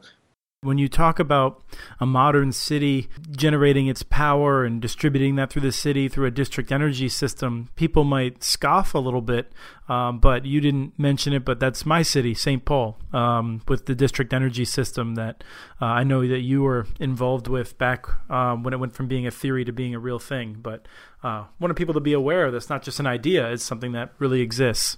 when 0.66 0.78
you 0.80 0.90
talk 0.90 1.20
about 1.20 1.64
a 2.00 2.06
modern 2.06 2.52
city 2.52 3.08
generating 3.30 3.88
its 3.88 4.02
power 4.02 4.66
and 4.66 4.82
distributing 4.82 5.36
that 5.36 5.52
through 5.52 5.62
the 5.62 5.72
city 5.72 6.10
through 6.10 6.26
a 6.26 6.32
district 6.32 6.72
energy 6.72 7.08
system, 7.08 7.70
people 7.76 8.04
might 8.04 8.44
scoff 8.44 8.96
a 8.96 9.00
little 9.00 9.22
bit. 9.22 9.54
Um, 9.88 10.18
but 10.20 10.46
you 10.46 10.62
didn't 10.62 10.98
mention 10.98 11.32
it, 11.34 11.46
but 11.46 11.60
that's 11.60 11.86
my 11.86 12.02
city, 12.02 12.34
St. 12.34 12.66
Paul, 12.66 12.98
um, 13.14 13.62
with 13.68 13.86
the 13.86 13.94
district 13.94 14.34
energy 14.34 14.66
system 14.66 15.14
that 15.14 15.44
uh, 15.80 15.86
I 15.86 16.04
know 16.04 16.28
that 16.28 16.40
you 16.40 16.64
were 16.64 16.88
involved 17.00 17.48
with 17.48 17.78
back 17.78 18.08
um, 18.32 18.64
when 18.64 18.74
it 18.74 18.80
went 18.80 18.96
from 18.96 19.08
being 19.08 19.28
a 19.28 19.32
theory 19.32 19.64
to 19.64 19.72
being 19.72 19.94
a 19.94 20.00
real 20.00 20.18
thing. 20.18 20.58
But 20.60 20.88
uh, 21.26 21.46
wanted 21.60 21.74
people 21.74 21.94
to 21.94 22.00
be 22.00 22.14
aware 22.14 22.52
that's 22.52 22.70
not 22.70 22.84
just 22.84 23.00
an 23.00 23.08
idea; 23.08 23.52
it's 23.52 23.64
something 23.64 23.94
that 23.94 24.14
really 24.20 24.42
exists. 24.42 24.98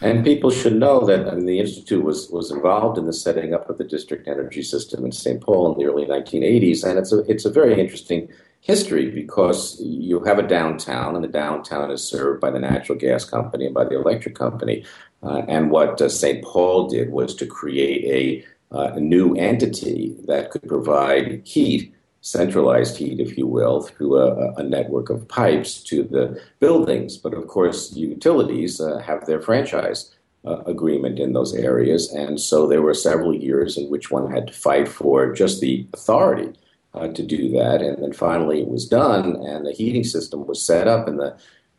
And 0.00 0.24
people 0.24 0.50
should 0.50 0.76
know 0.76 1.04
that 1.06 1.28
I 1.28 1.34
mean, 1.34 1.46
the 1.46 1.58
Institute 1.58 2.04
was, 2.04 2.28
was 2.30 2.50
involved 2.50 2.96
in 2.96 3.06
the 3.06 3.12
setting 3.12 3.54
up 3.54 3.68
of 3.68 3.78
the 3.78 3.84
district 3.84 4.28
energy 4.28 4.62
system 4.62 5.04
in 5.04 5.12
St. 5.12 5.40
Paul 5.40 5.72
in 5.72 5.78
the 5.78 5.90
early 5.90 6.06
1980s. 6.06 6.84
And 6.84 6.98
it's 6.98 7.12
a, 7.12 7.18
it's 7.30 7.44
a 7.44 7.50
very 7.50 7.78
interesting 7.80 8.28
history 8.60 9.10
because 9.10 9.80
you 9.80 10.20
have 10.20 10.38
a 10.38 10.46
downtown, 10.46 11.16
and 11.16 11.24
the 11.24 11.28
downtown 11.28 11.90
is 11.90 12.02
served 12.02 12.40
by 12.40 12.50
the 12.50 12.60
natural 12.60 12.96
gas 12.96 13.24
company 13.24 13.66
and 13.66 13.74
by 13.74 13.84
the 13.84 13.96
electric 13.96 14.34
company. 14.34 14.84
Uh, 15.22 15.42
and 15.48 15.70
what 15.70 16.00
uh, 16.00 16.08
St. 16.08 16.44
Paul 16.44 16.88
did 16.88 17.10
was 17.10 17.34
to 17.36 17.46
create 17.46 18.04
a, 18.72 18.76
uh, 18.76 18.92
a 18.94 19.00
new 19.00 19.34
entity 19.34 20.16
that 20.26 20.50
could 20.50 20.66
provide 20.68 21.42
heat 21.44 21.94
centralized 22.20 22.96
heat, 22.98 23.18
if 23.18 23.38
you 23.38 23.46
will, 23.46 23.82
through 23.82 24.16
a, 24.16 24.52
a, 24.54 24.62
network 24.62 25.08
of 25.08 25.26
pipes 25.26 25.82
to 25.84 26.02
the 26.02 26.40
buildings. 26.58 27.16
But 27.16 27.32
of 27.32 27.46
course, 27.46 27.94
utilities 27.96 28.80
uh, 28.80 28.98
have 28.98 29.24
their 29.24 29.40
franchise 29.40 30.14
uh, 30.44 30.58
agreement 30.66 31.18
in 31.18 31.32
those 31.32 31.54
areas. 31.54 32.12
And 32.12 32.40
so 32.40 32.66
there 32.66 32.82
were 32.82 32.94
several 32.94 33.34
years 33.34 33.78
in 33.78 33.88
which 33.88 34.10
one 34.10 34.30
had 34.30 34.48
to 34.48 34.52
fight 34.52 34.88
for 34.88 35.32
just 35.32 35.60
the 35.60 35.86
authority 35.94 36.52
uh, 36.94 37.08
to 37.08 37.22
do 37.22 37.50
that. 37.52 37.80
And 37.80 38.02
then 38.02 38.12
finally 38.12 38.60
it 38.60 38.68
was 38.68 38.86
done, 38.86 39.36
and 39.36 39.66
the 39.66 39.72
heating 39.72 40.04
system 40.04 40.46
was 40.46 40.62
set 40.62 40.88
up 40.88 41.08
in 41.08 41.16
the 41.16 41.36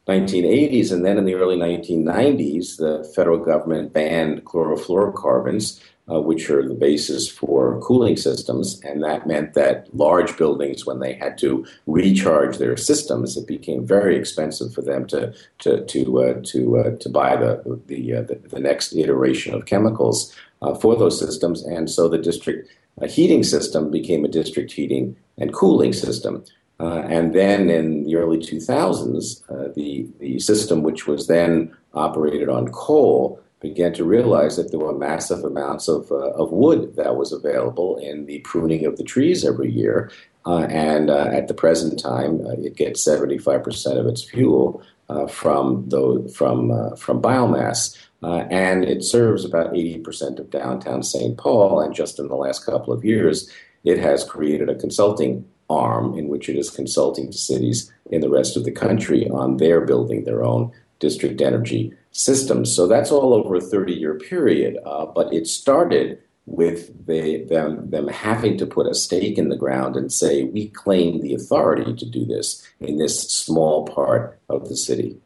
1980s. 0.07 0.91
And 0.91 1.05
then 1.05 1.17
in 1.17 1.25
the 1.25 1.35
early 1.35 1.55
1990s, 1.55 2.77
the 2.77 3.11
federal 3.15 3.37
government 3.37 3.93
banned 3.93 4.43
chlorofluorocarbons 4.45 5.79
uh, 6.11 6.19
which 6.19 6.49
are 6.49 6.67
the 6.67 6.73
basis 6.73 7.29
for 7.29 7.79
cooling 7.81 8.17
systems. 8.17 8.81
And 8.83 9.03
that 9.03 9.27
meant 9.27 9.53
that 9.53 9.87
large 9.95 10.35
buildings, 10.37 10.85
when 10.85 10.99
they 10.99 11.13
had 11.13 11.37
to 11.39 11.65
recharge 11.87 12.57
their 12.57 12.75
systems, 12.75 13.37
it 13.37 13.47
became 13.47 13.85
very 13.85 14.17
expensive 14.17 14.73
for 14.73 14.81
them 14.81 15.05
to 15.07 15.33
to 15.59 15.85
to 15.85 16.21
uh, 16.21 16.41
to 16.45 16.77
uh, 16.79 16.95
to 16.97 17.09
buy 17.09 17.35
the 17.35 17.81
the, 17.85 18.15
uh, 18.15 18.21
the, 18.23 18.35
the 18.49 18.59
next 18.59 18.93
iteration 18.93 19.53
of 19.53 19.65
chemicals 19.65 20.35
uh, 20.61 20.73
for 20.75 20.95
those 20.95 21.19
systems. 21.19 21.63
And 21.63 21.89
so 21.89 22.09
the 22.09 22.17
district 22.17 22.69
uh, 23.01 23.07
heating 23.07 23.43
system 23.43 23.89
became 23.89 24.25
a 24.25 24.33
district 24.39 24.71
heating 24.71 25.15
and 25.37 25.53
cooling 25.53 25.93
system. 25.93 26.43
and 27.15 27.33
then 27.33 27.69
in 27.69 28.03
the 28.05 28.15
early 28.15 28.39
2000s, 28.39 29.21
the, 29.75 30.07
the 30.19 30.39
system, 30.39 30.81
which 30.81 31.05
was 31.07 31.27
then 31.27 31.71
operated 31.93 32.49
on 32.49 32.67
coal, 32.69 33.39
began 33.61 33.93
to 33.93 34.03
realize 34.03 34.57
that 34.57 34.71
there 34.71 34.79
were 34.79 34.97
massive 34.97 35.43
amounts 35.43 35.87
of, 35.87 36.11
uh, 36.11 36.31
of 36.31 36.51
wood 36.51 36.95
that 36.95 37.15
was 37.15 37.31
available 37.31 37.97
in 37.97 38.25
the 38.25 38.39
pruning 38.39 38.85
of 38.85 38.97
the 38.97 39.03
trees 39.03 39.45
every 39.45 39.71
year. 39.71 40.11
Uh, 40.45 40.65
and 40.69 41.11
uh, 41.11 41.29
at 41.31 41.47
the 41.47 41.53
present 41.53 41.99
time, 41.99 42.45
uh, 42.45 42.53
it 42.53 42.75
gets 42.75 43.07
75% 43.07 43.97
of 43.97 44.07
its 44.07 44.23
fuel 44.23 44.83
uh, 45.09 45.27
from, 45.27 45.87
the, 45.87 46.31
from, 46.35 46.71
uh, 46.71 46.95
from 46.95 47.21
biomass. 47.21 47.95
and 48.23 48.83
it 48.83 49.03
serves 49.03 49.45
about 49.45 49.73
80% 49.73 50.39
of 50.39 50.49
downtown 50.49 51.03
St. 51.03 51.37
Paul. 51.37 51.79
And 51.79 51.93
just 51.93 52.17
in 52.17 52.27
the 52.27 52.35
last 52.35 52.65
couple 52.65 52.91
of 52.91 53.05
years, 53.05 53.49
it 53.83 53.99
has 53.99 54.23
created 54.23 54.69
a 54.69 54.75
consulting 54.75 55.45
arm 55.69 56.17
in 56.17 56.27
which 56.27 56.49
it 56.49 56.57
is 56.57 56.69
consulting 56.69 57.31
to 57.31 57.37
cities 57.37 57.91
in 58.09 58.21
the 58.21 58.29
rest 58.29 58.57
of 58.57 58.65
the 58.65 58.71
country 58.71 59.29
on 59.29 59.57
their 59.57 59.81
building 59.81 60.23
their 60.23 60.43
own 60.43 60.71
district 61.01 61.41
energy 61.41 61.91
systems. 62.11 62.73
So 62.73 62.87
that's 62.87 63.11
all 63.11 63.33
over 63.33 63.55
a 63.55 63.61
30 63.61 63.93
year 63.93 64.17
period. 64.17 64.77
Uh, 64.85 65.05
but 65.05 65.33
it 65.33 65.47
started 65.47 66.19
with 66.45 67.05
the, 67.07 67.43
them, 67.45 67.89
them 67.89 68.07
having 68.07 68.57
to 68.57 68.65
put 68.65 68.87
a 68.87 68.95
stake 68.95 69.37
in 69.37 69.49
the 69.49 69.57
ground 69.57 69.97
and 69.97 70.11
say, 70.11 70.43
we 70.43 70.69
claim 70.69 71.21
the 71.21 71.33
authority 71.33 71.93
to 71.93 72.05
do 72.05 72.25
this 72.25 72.65
in 72.79 72.97
this 72.97 73.29
small 73.29 73.85
part 73.85 74.39
of 74.47 74.69
the 74.69 74.77
city. 74.77 75.17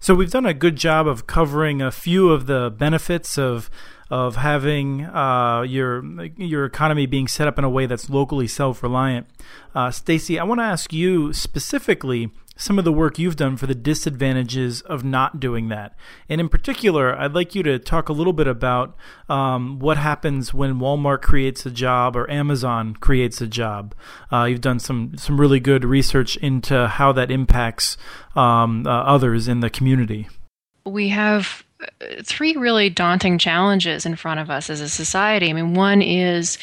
So 0.00 0.14
we've 0.14 0.30
done 0.30 0.44
a 0.44 0.52
good 0.52 0.76
job 0.76 1.06
of 1.06 1.26
covering 1.26 1.80
a 1.80 1.90
few 1.90 2.30
of 2.30 2.44
the 2.44 2.70
benefits 2.76 3.38
of 3.38 3.70
of 4.10 4.36
having 4.36 5.06
uh, 5.06 5.62
your 5.62 6.04
your 6.36 6.66
economy 6.66 7.06
being 7.06 7.26
set 7.26 7.48
up 7.48 7.58
in 7.58 7.64
a 7.64 7.70
way 7.70 7.86
that's 7.86 8.10
locally 8.10 8.46
self 8.46 8.82
reliant. 8.82 9.26
Uh, 9.74 9.90
Stacy, 9.90 10.38
I 10.38 10.44
want 10.44 10.60
to 10.60 10.64
ask 10.64 10.92
you 10.92 11.32
specifically 11.32 12.30
some 12.56 12.78
of 12.78 12.84
the 12.84 12.92
work 12.92 13.18
you've 13.18 13.36
done 13.36 13.56
for 13.56 13.66
the 13.66 13.74
disadvantages 13.74 14.80
of 14.82 15.04
not 15.04 15.40
doing 15.40 15.68
that. 15.68 15.94
And 16.28 16.40
in 16.40 16.48
particular, 16.48 17.18
I'd 17.18 17.32
like 17.32 17.54
you 17.54 17.62
to 17.64 17.78
talk 17.78 18.08
a 18.08 18.12
little 18.12 18.32
bit 18.32 18.46
about 18.46 18.96
um, 19.28 19.78
what 19.78 19.96
happens 19.96 20.54
when 20.54 20.74
Walmart 20.74 21.22
creates 21.22 21.66
a 21.66 21.70
job 21.70 22.16
or 22.16 22.30
Amazon 22.30 22.94
creates 22.94 23.40
a 23.40 23.46
job. 23.46 23.94
Uh, 24.32 24.44
you've 24.44 24.60
done 24.60 24.78
some, 24.78 25.16
some 25.16 25.40
really 25.40 25.60
good 25.60 25.84
research 25.84 26.36
into 26.36 26.86
how 26.86 27.12
that 27.12 27.30
impacts 27.30 27.96
um, 28.36 28.86
uh, 28.86 28.90
others 28.90 29.48
in 29.48 29.60
the 29.60 29.70
community. 29.70 30.28
We 30.84 31.08
have 31.08 31.64
uh, 31.80 32.22
three 32.22 32.56
really 32.56 32.88
daunting 32.88 33.38
challenges 33.38 34.06
in 34.06 34.14
front 34.16 34.38
of 34.38 34.50
us 34.50 34.70
as 34.70 34.80
a 34.80 34.88
society. 34.88 35.50
I 35.50 35.52
mean, 35.52 35.74
one 35.74 36.02
is 36.02 36.58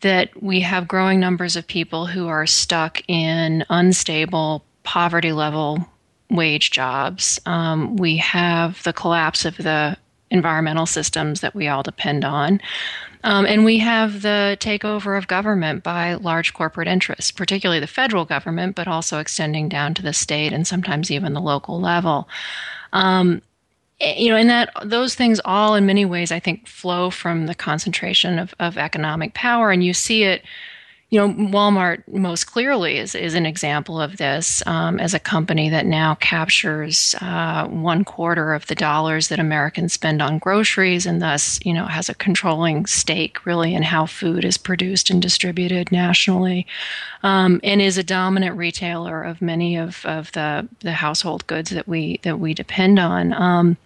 that 0.00 0.42
we 0.42 0.60
have 0.60 0.88
growing 0.88 1.20
numbers 1.20 1.54
of 1.54 1.66
people 1.66 2.06
who 2.06 2.26
are 2.26 2.44
stuck 2.44 3.00
in 3.08 3.64
unstable 3.70 4.64
poverty 4.82 5.32
level 5.32 5.86
wage 6.30 6.70
jobs. 6.70 7.40
Um, 7.46 7.96
we 7.96 8.16
have 8.16 8.82
the 8.84 8.92
collapse 8.92 9.44
of 9.44 9.56
the 9.56 9.96
environmental 10.30 10.86
systems 10.86 11.40
that 11.40 11.54
we 11.54 11.68
all 11.68 11.82
depend 11.82 12.24
on. 12.24 12.60
Um, 13.24 13.46
and 13.46 13.64
we 13.64 13.78
have 13.78 14.22
the 14.22 14.56
takeover 14.60 15.16
of 15.16 15.28
government 15.28 15.84
by 15.84 16.14
large 16.14 16.54
corporate 16.54 16.88
interests, 16.88 17.30
particularly 17.30 17.78
the 17.78 17.86
federal 17.86 18.24
government, 18.24 18.74
but 18.74 18.88
also 18.88 19.18
extending 19.18 19.68
down 19.68 19.94
to 19.94 20.02
the 20.02 20.12
state 20.12 20.52
and 20.52 20.66
sometimes 20.66 21.10
even 21.10 21.32
the 21.32 21.40
local 21.40 21.80
level. 21.80 22.28
Um, 22.92 23.42
eh, 24.00 24.14
you 24.18 24.30
know, 24.30 24.36
and 24.36 24.50
that 24.50 24.70
those 24.84 25.14
things 25.14 25.40
all, 25.44 25.76
in 25.76 25.86
many 25.86 26.04
ways, 26.04 26.32
I 26.32 26.40
think, 26.40 26.66
flow 26.66 27.10
from 27.10 27.46
the 27.46 27.54
concentration 27.54 28.40
of, 28.40 28.54
of 28.58 28.76
economic 28.76 29.34
power, 29.34 29.70
and 29.70 29.84
you 29.84 29.94
see 29.94 30.24
it 30.24 30.42
you 31.12 31.18
know, 31.18 31.28
Walmart 31.28 32.02
most 32.08 32.46
clearly 32.46 32.96
is, 32.96 33.14
is 33.14 33.34
an 33.34 33.44
example 33.44 34.00
of 34.00 34.16
this 34.16 34.66
um, 34.66 34.98
as 34.98 35.12
a 35.12 35.18
company 35.18 35.68
that 35.68 35.84
now 35.84 36.14
captures 36.14 37.14
uh, 37.20 37.66
one 37.66 38.02
quarter 38.02 38.54
of 38.54 38.66
the 38.68 38.74
dollars 38.74 39.28
that 39.28 39.38
Americans 39.38 39.92
spend 39.92 40.22
on 40.22 40.38
groceries 40.38 41.04
and 41.04 41.20
thus, 41.20 41.60
you 41.66 41.74
know, 41.74 41.84
has 41.84 42.08
a 42.08 42.14
controlling 42.14 42.86
stake 42.86 43.44
really 43.44 43.74
in 43.74 43.82
how 43.82 44.06
food 44.06 44.42
is 44.42 44.56
produced 44.56 45.10
and 45.10 45.20
distributed 45.20 45.92
nationally 45.92 46.66
um, 47.22 47.60
and 47.62 47.82
is 47.82 47.98
a 47.98 48.02
dominant 48.02 48.56
retailer 48.56 49.22
of 49.22 49.42
many 49.42 49.76
of, 49.76 50.06
of 50.06 50.32
the, 50.32 50.66
the 50.80 50.92
household 50.92 51.46
goods 51.46 51.68
that 51.68 51.86
we, 51.86 52.20
that 52.22 52.40
we 52.40 52.54
depend 52.54 52.98
on. 52.98 53.34
Um, 53.34 53.76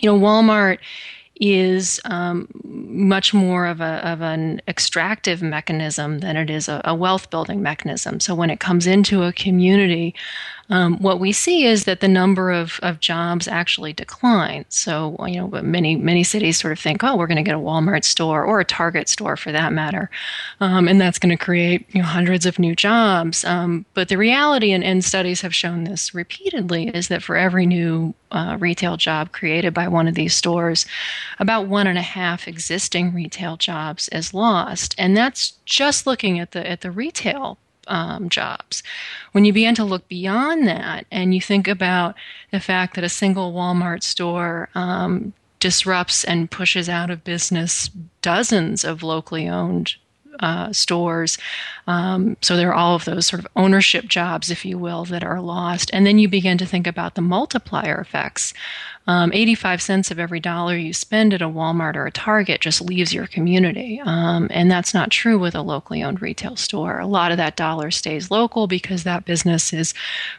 you 0.00 0.10
know, 0.10 0.18
Walmart 0.18 0.78
is 1.40 2.00
um, 2.04 2.48
much 2.64 3.34
more 3.34 3.66
of, 3.66 3.80
a, 3.80 4.08
of 4.08 4.22
an 4.22 4.60
extractive 4.66 5.42
mechanism 5.42 6.20
than 6.20 6.36
it 6.36 6.50
is 6.50 6.68
a, 6.68 6.80
a 6.84 6.94
wealth 6.94 7.30
building 7.30 7.62
mechanism. 7.62 8.20
So 8.20 8.34
when 8.34 8.50
it 8.50 8.60
comes 8.60 8.86
into 8.86 9.22
a 9.22 9.32
community, 9.32 10.14
um, 10.68 10.98
what 10.98 11.20
we 11.20 11.32
see 11.32 11.64
is 11.64 11.84
that 11.84 12.00
the 12.00 12.08
number 12.08 12.50
of, 12.50 12.80
of 12.82 13.00
jobs 13.00 13.46
actually 13.46 13.92
decline. 13.92 14.64
So, 14.68 15.16
you 15.26 15.36
know, 15.36 15.48
many, 15.62 15.96
many 15.96 16.24
cities 16.24 16.58
sort 16.58 16.72
of 16.72 16.78
think, 16.78 17.04
oh, 17.04 17.16
we're 17.16 17.28
going 17.28 17.36
to 17.36 17.42
get 17.42 17.54
a 17.54 17.58
Walmart 17.58 18.04
store 18.04 18.44
or 18.44 18.58
a 18.58 18.64
Target 18.64 19.08
store 19.08 19.36
for 19.36 19.52
that 19.52 19.72
matter. 19.72 20.10
Um, 20.60 20.88
and 20.88 21.00
that's 21.00 21.18
going 21.18 21.36
to 21.36 21.42
create 21.42 21.86
you 21.94 22.02
know, 22.02 22.08
hundreds 22.08 22.46
of 22.46 22.58
new 22.58 22.74
jobs. 22.74 23.44
Um, 23.44 23.86
but 23.94 24.08
the 24.08 24.18
reality, 24.18 24.72
and, 24.72 24.82
and, 24.82 25.04
studies 25.06 25.42
have 25.42 25.54
shown 25.54 25.84
this 25.84 26.14
repeatedly, 26.14 26.88
is 26.88 27.08
that 27.08 27.22
for 27.22 27.36
every 27.36 27.64
new 27.64 28.12
uh, 28.32 28.56
retail 28.58 28.96
job 28.96 29.30
created 29.30 29.72
by 29.72 29.86
one 29.86 30.08
of 30.08 30.16
these 30.16 30.34
stores, 30.34 30.84
about 31.38 31.68
one 31.68 31.86
and 31.86 31.98
a 31.98 32.02
half 32.02 32.48
existing 32.48 33.14
retail 33.14 33.56
jobs 33.56 34.08
is 34.08 34.34
lost. 34.34 34.94
And 34.98 35.16
that's 35.16 35.52
just 35.64 36.06
looking 36.06 36.40
at 36.40 36.50
the, 36.50 36.68
at 36.68 36.80
the 36.80 36.90
retail 36.90 37.58
um, 37.86 38.28
jobs. 38.28 38.82
When 39.32 39.44
you 39.44 39.52
begin 39.52 39.74
to 39.76 39.84
look 39.84 40.08
beyond 40.08 40.66
that 40.66 41.06
and 41.10 41.34
you 41.34 41.40
think 41.40 41.68
about 41.68 42.14
the 42.50 42.60
fact 42.60 42.94
that 42.94 43.04
a 43.04 43.08
single 43.08 43.52
Walmart 43.52 44.02
store 44.02 44.68
um, 44.74 45.32
disrupts 45.60 46.24
and 46.24 46.50
pushes 46.50 46.88
out 46.88 47.10
of 47.10 47.24
business 47.24 47.90
dozens 48.22 48.84
of 48.84 49.02
locally 49.02 49.48
owned 49.48 49.96
uh, 50.40 50.72
stores. 50.72 51.38
Um, 51.86 52.36
so 52.42 52.56
there 52.56 52.70
are 52.70 52.74
all 52.74 52.94
of 52.94 53.04
those 53.04 53.26
sort 53.26 53.40
of 53.40 53.48
ownership 53.56 54.06
jobs, 54.06 54.50
if 54.50 54.64
you 54.64 54.78
will, 54.78 55.04
that 55.06 55.24
are 55.24 55.40
lost. 55.40 55.90
And 55.92 56.06
then 56.06 56.18
you 56.18 56.28
begin 56.28 56.58
to 56.58 56.66
think 56.66 56.86
about 56.86 57.14
the 57.14 57.22
multiplier 57.22 57.98
effects 57.98 58.52
um, 59.06 59.32
85 59.32 59.80
cents 59.80 60.10
of 60.10 60.18
every 60.18 60.40
dollar 60.40 60.76
you 60.76 60.92
spend 60.92 61.32
at 61.32 61.42
a 61.42 61.48
Walmart 61.48 61.94
or 61.94 62.06
a 62.06 62.10
Target 62.10 62.60
just 62.60 62.80
leaves 62.80 63.14
your 63.14 63.26
community. 63.26 64.00
Um, 64.04 64.48
and 64.50 64.70
that's 64.70 64.92
not 64.92 65.10
true 65.10 65.38
with 65.38 65.54
a 65.54 65.62
locally 65.62 66.02
owned 66.02 66.20
retail 66.20 66.56
store. 66.56 66.98
A 66.98 67.06
lot 67.06 67.30
of 67.30 67.36
that 67.36 67.56
dollar 67.56 67.90
stays 67.90 68.30
local 68.30 68.66
because 68.66 69.04
that 69.04 69.24
business 69.24 69.72
is 69.72 69.94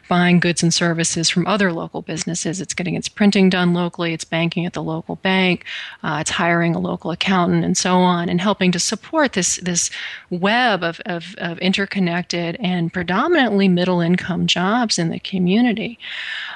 buying 0.08 0.38
goods 0.38 0.62
and 0.62 0.72
services 0.72 1.30
from 1.30 1.46
other 1.46 1.72
local 1.72 2.02
businesses. 2.02 2.60
It's 2.60 2.74
getting 2.74 2.94
its 2.94 3.08
printing 3.08 3.48
done 3.48 3.72
locally, 3.72 4.12
it's 4.12 4.24
banking 4.24 4.66
at 4.66 4.74
the 4.74 4.82
local 4.82 5.16
bank, 5.16 5.64
uh, 6.02 6.18
it's 6.20 6.30
hiring 6.30 6.74
a 6.74 6.78
local 6.78 7.10
accountant, 7.10 7.64
and 7.64 7.76
so 7.76 7.96
on, 7.96 8.28
and 8.28 8.40
helping 8.40 8.70
to 8.72 8.78
support 8.78 9.32
this, 9.32 9.56
this 9.56 9.90
web 10.30 10.82
of, 10.82 11.00
of, 11.06 11.34
of 11.38 11.58
interconnected 11.58 12.56
and 12.60 12.92
predominantly 12.92 13.68
middle 13.68 14.00
income 14.00 14.46
jobs 14.46 14.98
in 14.98 15.08
the 15.08 15.20
community. 15.20 15.98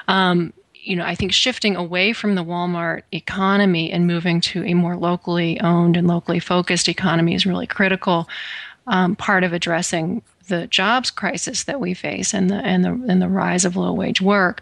Um, 0.07 0.53
you 0.83 0.95
know, 0.95 1.05
I 1.05 1.15
think 1.15 1.31
shifting 1.31 1.75
away 1.75 2.13
from 2.13 2.35
the 2.35 2.43
Walmart 2.43 3.03
economy 3.11 3.91
and 3.91 4.05
moving 4.05 4.41
to 4.41 4.65
a 4.65 4.73
more 4.73 4.97
locally 4.97 5.59
owned 5.61 5.95
and 5.95 6.07
locally 6.07 6.39
focused 6.39 6.89
economy 6.89 7.33
is 7.33 7.45
really 7.45 7.67
critical 7.67 8.27
um, 8.87 9.15
part 9.15 9.43
of 9.43 9.53
addressing 9.53 10.21
the 10.47 10.67
jobs 10.67 11.09
crisis 11.09 11.63
that 11.63 11.79
we 11.79 11.93
face 11.93 12.33
and 12.33 12.49
the 12.49 12.55
and 12.55 12.83
the 12.83 12.89
and 12.89 13.21
the 13.21 13.29
rise 13.29 13.65
of 13.65 13.75
low 13.75 13.93
wage 13.93 14.21
work. 14.21 14.61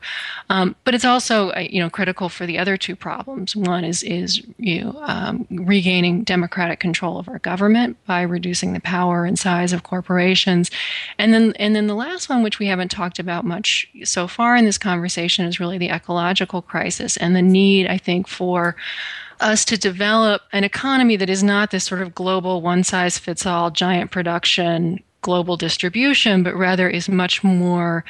Um, 0.50 0.76
but 0.84 0.94
it's 0.94 1.06
also 1.06 1.50
uh, 1.52 1.60
you 1.60 1.82
know 1.82 1.90
critical 1.90 2.30
for 2.30 2.46
the 2.46 2.58
other 2.58 2.78
two 2.78 2.96
problems. 2.96 3.56
One 3.56 3.84
is 3.84 4.04
is 4.04 4.42
you 4.58 4.84
know, 4.84 5.00
um, 5.02 5.48
regaining 5.50 6.24
democratic 6.24 6.80
control 6.80 7.18
of 7.18 7.28
our 7.28 7.40
government 7.40 7.98
by 8.06 8.22
reducing 8.22 8.74
the 8.74 8.82
power 8.82 9.26
and 9.26 9.38
size 9.38 9.74
of 9.74 9.84
corporations, 9.84 10.72
and 11.18 11.34
then 11.34 11.54
and 11.58 11.76
then 11.76 11.88
the 11.88 11.96
last 11.96 12.30
one, 12.30 12.44
which 12.44 12.60
we 12.60 12.68
haven't 12.68 12.92
talked 12.92 13.20
about 13.20 13.46
much 13.46 13.88
so 14.04 14.28
far 14.28 14.56
in 14.56 14.66
this 14.66 14.78
conversation, 14.78 15.46
is 15.46 15.60
really 15.60 15.78
the 15.78 15.90
ecological 15.90 16.62
crisis 16.62 17.18
and 17.18 17.36
the 17.36 17.42
need 17.42 17.88
I 17.88 17.98
think 17.98 18.28
for 18.28 18.76
us 19.40 19.66
to 19.66 19.78
develop 19.78 20.44
an 20.52 20.64
economy 20.64 21.16
that 21.16 21.30
is 21.30 21.44
not 21.44 21.72
this 21.72 21.84
sort 21.84 22.02
of 22.02 22.14
global 22.14 22.62
one 22.62 22.84
size 22.84 23.18
fits 23.18 23.46
all 23.46 23.72
giant 23.72 24.12
production 24.12 25.00
global 25.22 25.58
distribution, 25.58 26.44
but 26.44 26.56
rather 26.56 26.90
is 26.90 27.08
much 27.10 27.44
more 27.44 28.04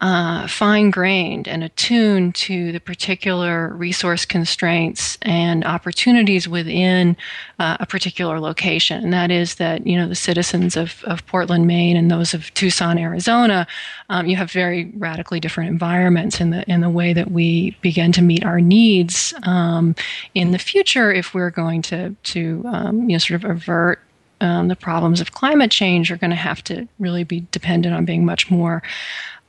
uh, 0.00 0.46
fine 0.46 0.90
grained 0.90 1.48
and 1.48 1.64
attuned 1.64 2.34
to 2.34 2.70
the 2.70 2.80
particular 2.80 3.68
resource 3.74 4.26
constraints 4.26 5.16
and 5.22 5.64
opportunities 5.64 6.46
within 6.46 7.16
uh, 7.58 7.78
a 7.80 7.86
particular 7.86 8.38
location. 8.38 9.02
And 9.02 9.12
that 9.12 9.30
is 9.30 9.54
that, 9.54 9.86
you 9.86 9.96
know, 9.96 10.06
the 10.06 10.14
citizens 10.14 10.76
of, 10.76 11.02
of 11.04 11.26
Portland, 11.26 11.66
Maine 11.66 11.96
and 11.96 12.10
those 12.10 12.34
of 12.34 12.52
Tucson, 12.52 12.98
Arizona, 12.98 13.66
um, 14.10 14.26
you 14.26 14.36
have 14.36 14.50
very 14.50 14.92
radically 14.96 15.40
different 15.40 15.70
environments 15.70 16.40
in 16.40 16.50
the, 16.50 16.62
in 16.70 16.82
the 16.82 16.90
way 16.90 17.14
that 17.14 17.30
we 17.30 17.76
begin 17.80 18.12
to 18.12 18.22
meet 18.22 18.44
our 18.44 18.60
needs 18.60 19.32
um, 19.44 19.94
in 20.34 20.50
the 20.50 20.58
future 20.58 21.10
if 21.10 21.32
we're 21.32 21.50
going 21.50 21.80
to, 21.82 22.14
to 22.24 22.62
um, 22.66 23.08
you 23.08 23.14
know, 23.14 23.18
sort 23.18 23.42
of 23.42 23.50
avert 23.50 24.00
um, 24.40 24.68
the 24.68 24.76
problems 24.76 25.20
of 25.20 25.32
climate 25.32 25.70
change 25.70 26.10
are 26.10 26.16
going 26.16 26.30
to 26.30 26.36
have 26.36 26.62
to 26.64 26.88
really 26.98 27.24
be 27.24 27.46
dependent 27.50 27.94
on 27.94 28.04
being 28.04 28.24
much 28.24 28.50
more 28.50 28.82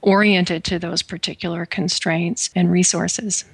oriented 0.01 0.63
to 0.65 0.79
those 0.79 1.01
particular 1.01 1.65
constraints 1.65 2.49
and 2.55 2.71
resources. 2.71 3.45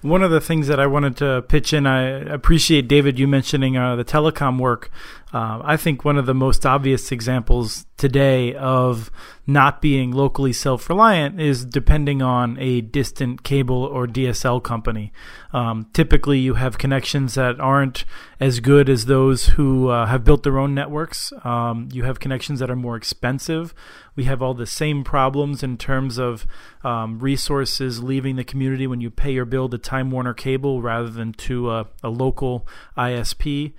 One 0.00 0.22
of 0.22 0.30
the 0.30 0.40
things 0.40 0.66
that 0.66 0.80
I 0.80 0.86
wanted 0.86 1.16
to 1.18 1.44
pitch 1.46 1.72
in, 1.72 1.86
I 1.86 2.02
appreciate 2.02 2.88
David 2.88 3.18
you 3.18 3.28
mentioning 3.28 3.76
uh, 3.76 3.94
the 3.94 4.04
telecom 4.04 4.58
work. 4.58 4.90
Uh, 5.32 5.62
I 5.64 5.76
think 5.78 6.04
one 6.04 6.18
of 6.18 6.26
the 6.26 6.34
most 6.34 6.66
obvious 6.66 7.10
examples 7.10 7.86
today 7.96 8.54
of 8.54 9.10
not 9.46 9.80
being 9.80 10.12
locally 10.12 10.52
self 10.52 10.88
reliant 10.88 11.40
is 11.40 11.64
depending 11.64 12.20
on 12.20 12.58
a 12.58 12.80
distant 12.80 13.42
cable 13.42 13.82
or 13.82 14.06
DSL 14.06 14.62
company. 14.62 15.12
Um, 15.52 15.88
typically, 15.92 16.38
you 16.38 16.54
have 16.54 16.78
connections 16.78 17.34
that 17.34 17.58
aren't 17.60 18.04
as 18.40 18.60
good 18.60 18.88
as 18.88 19.06
those 19.06 19.46
who 19.50 19.88
uh, 19.88 20.06
have 20.06 20.24
built 20.24 20.42
their 20.42 20.58
own 20.58 20.74
networks. 20.74 21.32
Um, 21.44 21.88
you 21.92 22.04
have 22.04 22.20
connections 22.20 22.60
that 22.60 22.70
are 22.70 22.76
more 22.76 22.96
expensive. 22.96 23.74
We 24.14 24.24
have 24.24 24.42
all 24.42 24.54
the 24.54 24.66
same 24.66 25.02
problems 25.02 25.62
in 25.62 25.78
terms 25.78 26.18
of 26.18 26.46
um, 26.84 27.18
resources 27.20 28.02
leaving 28.02 28.36
the 28.36 28.44
community 28.44 28.86
when 28.86 29.00
you 29.00 29.10
pay 29.10 29.32
your 29.32 29.44
bill 29.44 29.68
to 29.70 29.78
Time 29.78 30.10
Warner 30.10 30.34
Cable 30.34 30.82
rather 30.82 31.08
than 31.08 31.32
to 31.34 31.70
a, 31.70 31.86
a 32.02 32.10
local 32.10 32.66
ISP. 32.96 33.72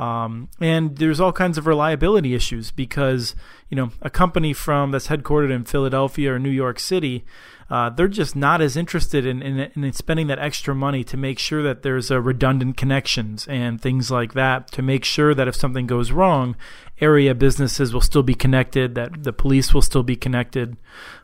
Um, 0.00 0.48
and 0.60 0.96
there's 0.96 1.20
all 1.20 1.32
kinds 1.32 1.58
of 1.58 1.66
reliability 1.66 2.34
issues 2.34 2.70
because 2.70 3.34
you 3.68 3.76
know 3.76 3.90
a 4.00 4.10
company 4.10 4.52
from 4.52 4.90
that's 4.90 5.08
headquartered 5.08 5.52
in 5.52 5.64
Philadelphia 5.64 6.32
or 6.32 6.38
New 6.38 6.50
York 6.50 6.80
City 6.80 7.24
uh, 7.70 7.88
they're 7.88 8.08
just 8.08 8.34
not 8.34 8.60
as 8.60 8.76
interested 8.76 9.24
in, 9.24 9.40
in, 9.42 9.60
in, 9.60 9.92
spending 9.92 10.26
that 10.26 10.40
extra 10.40 10.74
money 10.74 11.04
to 11.04 11.16
make 11.16 11.38
sure 11.38 11.62
that 11.62 11.82
there's 11.82 12.10
a 12.10 12.20
redundant 12.20 12.76
connections 12.76 13.46
and 13.46 13.80
things 13.80 14.10
like 14.10 14.32
that 14.32 14.72
to 14.72 14.82
make 14.82 15.04
sure 15.04 15.34
that 15.34 15.46
if 15.46 15.54
something 15.54 15.86
goes 15.86 16.10
wrong, 16.10 16.56
area 17.00 17.32
businesses 17.32 17.94
will 17.94 18.00
still 18.00 18.24
be 18.24 18.34
connected, 18.34 18.96
that 18.96 19.22
the 19.22 19.32
police 19.32 19.72
will 19.72 19.82
still 19.82 20.02
be 20.02 20.16
connected. 20.16 20.76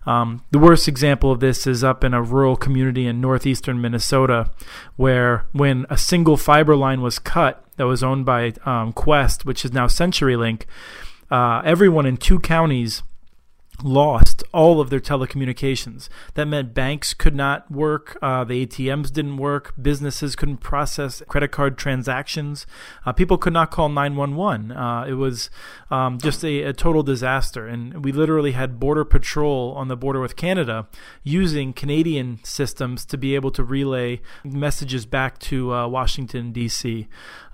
Um, 0.06 0.44
the 0.52 0.60
worst 0.60 0.86
example 0.86 1.32
of 1.32 1.40
this 1.40 1.66
is 1.66 1.82
up 1.82 2.04
in 2.04 2.14
a 2.14 2.22
rural 2.22 2.54
community 2.54 3.08
in 3.08 3.20
northeastern 3.20 3.80
Minnesota, 3.80 4.48
where 4.94 5.46
when 5.50 5.84
a 5.90 5.98
single 5.98 6.36
fiber 6.36 6.76
line 6.76 7.02
was 7.02 7.18
cut 7.18 7.65
that 7.76 7.86
was 7.86 8.02
owned 8.02 8.24
by 8.24 8.48
um, 8.64 8.92
Qwest, 8.92 9.44
which 9.44 9.64
is 9.64 9.72
now 9.72 9.86
CenturyLink, 9.86 10.62
uh, 11.30 11.62
everyone 11.64 12.06
in 12.06 12.16
two 12.16 12.38
counties 12.40 13.02
lost 13.82 14.42
all 14.52 14.80
of 14.80 14.90
their 14.90 15.00
telecommunications. 15.00 16.08
That 16.34 16.46
meant 16.46 16.74
banks 16.74 17.14
could 17.14 17.34
not 17.34 17.70
work, 17.70 18.18
uh, 18.22 18.44
the 18.44 18.66
ATMs 18.66 19.12
didn't 19.12 19.36
work, 19.36 19.74
businesses 19.80 20.36
couldn't 20.36 20.58
process 20.58 21.22
credit 21.28 21.52
card 21.52 21.78
transactions, 21.78 22.66
uh, 23.04 23.12
people 23.12 23.38
could 23.38 23.52
not 23.52 23.70
call 23.70 23.88
911. 23.88 24.72
Uh, 24.72 25.04
it 25.08 25.14
was 25.14 25.50
um, 25.90 26.18
just 26.18 26.44
a, 26.44 26.62
a, 26.62 26.72
total 26.72 27.02
disaster. 27.02 27.66
And 27.66 28.04
we 28.04 28.12
literally 28.12 28.52
had 28.52 28.80
Border 28.80 29.04
Patrol 29.04 29.72
on 29.76 29.88
the 29.88 29.96
border 29.96 30.20
with 30.20 30.36
Canada 30.36 30.86
using 31.22 31.72
Canadian 31.72 32.40
systems 32.42 33.04
to 33.06 33.16
be 33.16 33.34
able 33.34 33.50
to 33.52 33.64
relay 33.64 34.20
messages 34.44 35.06
back 35.06 35.38
to 35.38 35.72
uh, 35.72 35.88
Washington, 35.88 36.52
D.C. 36.52 37.08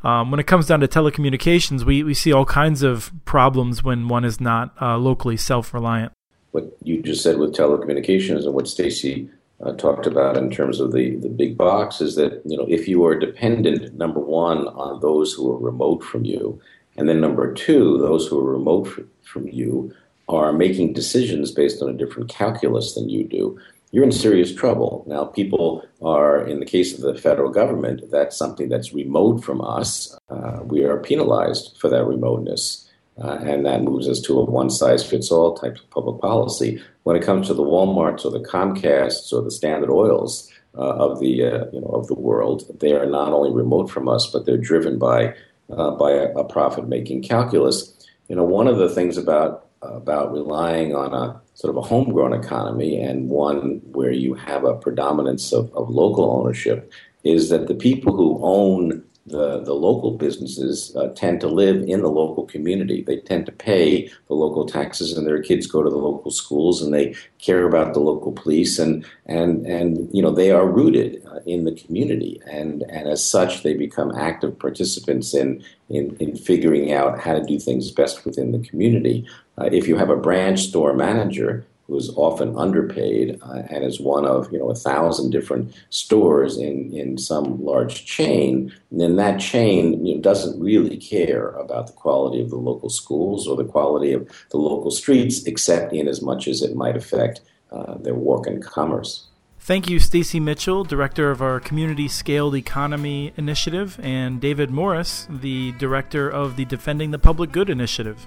Um, 0.05 0.31
when 0.31 0.41
it 0.41 0.47
comes 0.47 0.67
down 0.67 0.81
to 0.81 0.89
telecommunications, 0.89 1.85
we, 1.85 2.03
we 2.03 2.15
see 2.15 2.33
all 2.33 2.45
kinds 2.45 2.83
of 2.83 3.13
problems 3.25 3.83
when 3.85 4.09
one 4.09 4.25
is 4.25 4.41
not 4.41 4.75
uh, 4.81 4.97
locally 4.97 5.37
self 5.37 5.73
reliant. 5.73 6.12
What 6.53 6.77
you 6.83 7.03
just 7.03 7.23
said 7.23 7.39
with 7.39 7.55
telecommunications 7.55 8.45
and 8.45 8.55
what 8.55 8.69
Stacy 8.69 9.29
uh, 9.63 9.73
talked 9.75 10.07
about 10.07 10.37
in 10.37 10.51
terms 10.51 10.81
of 10.81 10.93
the, 10.93 11.17
the 11.17 11.29
big 11.29 11.57
box 11.57 12.01
is 12.01 12.17
that 12.17 12.43
you 12.45 12.57
know 12.57 12.67
if 12.69 12.89
you 12.89 13.05
are 13.05 13.19
dependent, 13.19 13.95
number 13.95 14.21
one, 14.21 14.69
on 14.69 15.01
those 15.01 15.33
who 15.33 15.51
are 15.53 15.59
remote 15.59 16.03
from 16.03 16.25
you, 16.25 16.61
and 16.97 17.09
then 17.09 17.21
number 17.21 17.53
two, 17.53 17.99
those 17.99 18.27
who 18.27 18.39
are 18.39 18.53
remote 18.53 18.89
from 19.23 19.49
you 19.49 19.95
are 20.29 20.53
making 20.53 20.93
decisions 20.93 21.51
based 21.51 21.83
on 21.83 21.91
a 21.91 21.93
different 21.93 22.29
calculus 22.29 22.95
than 22.95 23.09
you 23.09 23.25
do 23.25 23.59
you're 23.93 24.05
in 24.05 24.11
serious 24.13 24.55
trouble. 24.55 25.05
Now, 25.07 25.27
people 25.27 25.87
are, 26.01 26.45
in 26.47 26.61
the 26.61 26.67
case 26.67 26.95
of 26.95 27.03
the 27.03 27.15
federal 27.15 27.51
government, 27.51 28.11
that's 28.11 28.37
something 28.37 28.71
that's 28.71 28.95
remote 28.95 29.45
from 29.45 29.61
us. 29.61 30.19
Uh, 30.31 30.61
we 30.65 30.83
are 30.83 30.97
penalized 30.97 31.77
for 31.79 31.91
that 31.91 32.05
remoteness. 32.05 32.89
Uh, 33.19 33.39
and 33.43 33.67
that 33.67 33.83
moves 33.83 34.09
us 34.09 34.21
to 34.21 34.39
a 34.39 34.45
one 34.45 34.71
size 34.71 35.05
fits 35.05 35.31
all 35.31 35.55
type 35.55 35.77
of 35.77 35.91
public 35.91 36.21
policy. 36.21 36.83
When 37.03 37.17
it 37.17 37.23
comes 37.23 37.47
to 37.47 37.55
the 37.55 37.63
Walmarts 37.63 38.25
or 38.25 38.31
the 38.31 38.41
Comcasts 38.41 39.33
or 39.33 39.43
the 39.43 39.51
Standard 39.51 39.91
Oils 39.91 40.51
uh, 40.77 40.95
of 40.97 41.21
the 41.21 41.45
uh, 41.45 41.65
you 41.73 41.81
know 41.81 41.89
of 41.89 42.07
the 42.07 42.15
world, 42.15 42.65
they 42.81 42.95
are 42.95 43.07
not 43.07 43.33
only 43.33 43.51
remote 43.51 43.91
from 43.91 44.09
us, 44.09 44.27
but 44.27 44.47
they're 44.47 44.57
driven 44.57 44.99
by 44.99 45.35
uh, 45.71 45.91
by 45.91 46.11
a, 46.13 46.33
a 46.33 46.45
profit 46.45 46.89
making 46.89 47.23
calculus. 47.23 47.93
You 48.29 48.37
know, 48.37 48.45
one 48.45 48.67
of 48.67 48.79
the 48.79 48.89
things 48.89 49.19
about 49.19 49.69
about 49.83 50.33
relying 50.33 50.95
on 50.95 51.13
a 51.13 51.41
sort 51.55 51.71
of 51.71 51.77
a 51.77 51.87
homegrown 51.87 52.33
economy 52.33 53.01
and 53.01 53.29
one 53.29 53.81
where 53.93 54.13
you 54.13 54.35
have 54.35 54.65
a 54.65 54.75
predominance 54.75 55.53
of, 55.53 55.75
of 55.75 55.91
local 55.91 56.31
ownership 56.31 56.93
is 57.25 57.51
that 57.51 57.69
the 57.69 57.75
people 57.75 58.17
who 58.17 58.39
own 58.43 59.03
the, 59.27 59.63
the 59.63 59.73
local 59.73 60.13
businesses 60.13 60.95
uh, 60.97 61.09
tend 61.15 61.41
to 61.41 61.49
live 61.49 61.77
in 61.89 62.03
the 62.03 62.11
local 62.11 62.45
community. 62.45 63.03
They 63.03 63.19
tend 63.19 63.47
to 63.47 63.53
pay 63.53 64.09
the 64.27 64.35
local 64.35 64.67
taxes, 64.67 65.17
and 65.17 65.27
their 65.27 65.41
kids 65.41 65.67
go 65.67 65.83
to 65.83 65.91
the 65.91 65.97
local 65.97 66.31
schools, 66.31 66.83
and 66.83 66.93
they 66.93 67.15
care 67.39 67.67
about 67.67 67.95
the 67.95 68.01
local 68.01 68.33
police, 68.33 68.79
and 68.79 69.05
and 69.27 69.65
and 69.67 70.09
you 70.13 70.23
know 70.23 70.33
they 70.33 70.51
are 70.51 70.67
rooted 70.67 71.25
uh, 71.27 71.39
in 71.47 71.65
the 71.65 71.75
community, 71.75 72.41
and 72.51 72.83
and 72.83 73.09
as 73.09 73.25
such, 73.25 73.63
they 73.63 73.75
become 73.75 74.13
active 74.17 74.59
participants 74.59 75.35
in 75.35 75.63
in, 75.89 76.17
in 76.19 76.35
figuring 76.37 76.93
out 76.93 77.21
how 77.21 77.35
to 77.35 77.45
do 77.45 77.59
things 77.59 77.91
best 77.93 78.25
within 78.25 78.51
the 78.51 78.67
community. 78.67 79.27
Uh, 79.59 79.69
if 79.71 79.87
you 79.87 79.97
have 79.97 80.11
a 80.11 80.17
branch 80.17 80.63
store 80.63 80.95
manager 80.95 81.65
who 81.87 81.97
is 81.97 82.13
often 82.17 82.57
underpaid 82.57 83.39
uh, 83.43 83.63
and 83.71 83.85
is 83.85 84.01
one 84.01 84.25
of 84.25 84.51
you 84.53 84.59
know 84.59 84.71
a 84.71 84.75
thousand 84.75 85.31
different 85.31 85.75
stores 85.91 86.57
in, 86.57 86.93
in 86.95 87.19
some 87.19 87.63
large 87.63 88.05
chain, 88.05 88.73
then 88.91 89.17
that 89.17 89.41
chain 89.41 90.05
you 90.05 90.15
know, 90.15 90.21
doesn't 90.21 90.61
really 90.61 90.97
care 90.97 91.49
about 91.51 91.87
the 91.87 91.93
quality 91.93 92.41
of 92.41 92.51
the 92.51 92.57
local 92.57 92.91
schools 92.91 93.47
or 93.47 93.57
the 93.57 93.65
quality 93.65 94.13
of 94.13 94.29
the 94.51 94.57
local 94.57 94.91
streets, 94.91 95.45
except 95.45 95.93
in 95.93 96.09
as 96.09 96.23
much 96.23 96.49
as 96.49 96.63
it 96.63 96.75
might 96.77 96.97
affect 96.97 97.41
uh, 97.71 97.95
their 97.99 98.15
work 98.15 98.47
and 98.47 98.63
commerce. 98.63 99.29
Thank 99.65 99.89
you, 99.89 100.01
Stacy 100.01 100.41
Mitchell, 100.41 100.83
director 100.83 101.31
of 101.31 101.41
our 101.41 101.61
Community 101.61 102.09
Scaled 102.09 102.57
Economy 102.57 103.33
Initiative, 103.37 103.99
and 104.03 104.41
David 104.41 104.71
Morris, 104.71 105.29
the 105.31 105.71
director 105.79 106.29
of 106.29 106.57
the 106.57 106.65
Defending 106.65 107.13
the 107.13 107.19
Public 107.19 107.53
Good 107.53 107.71
Initiative. 107.71 108.27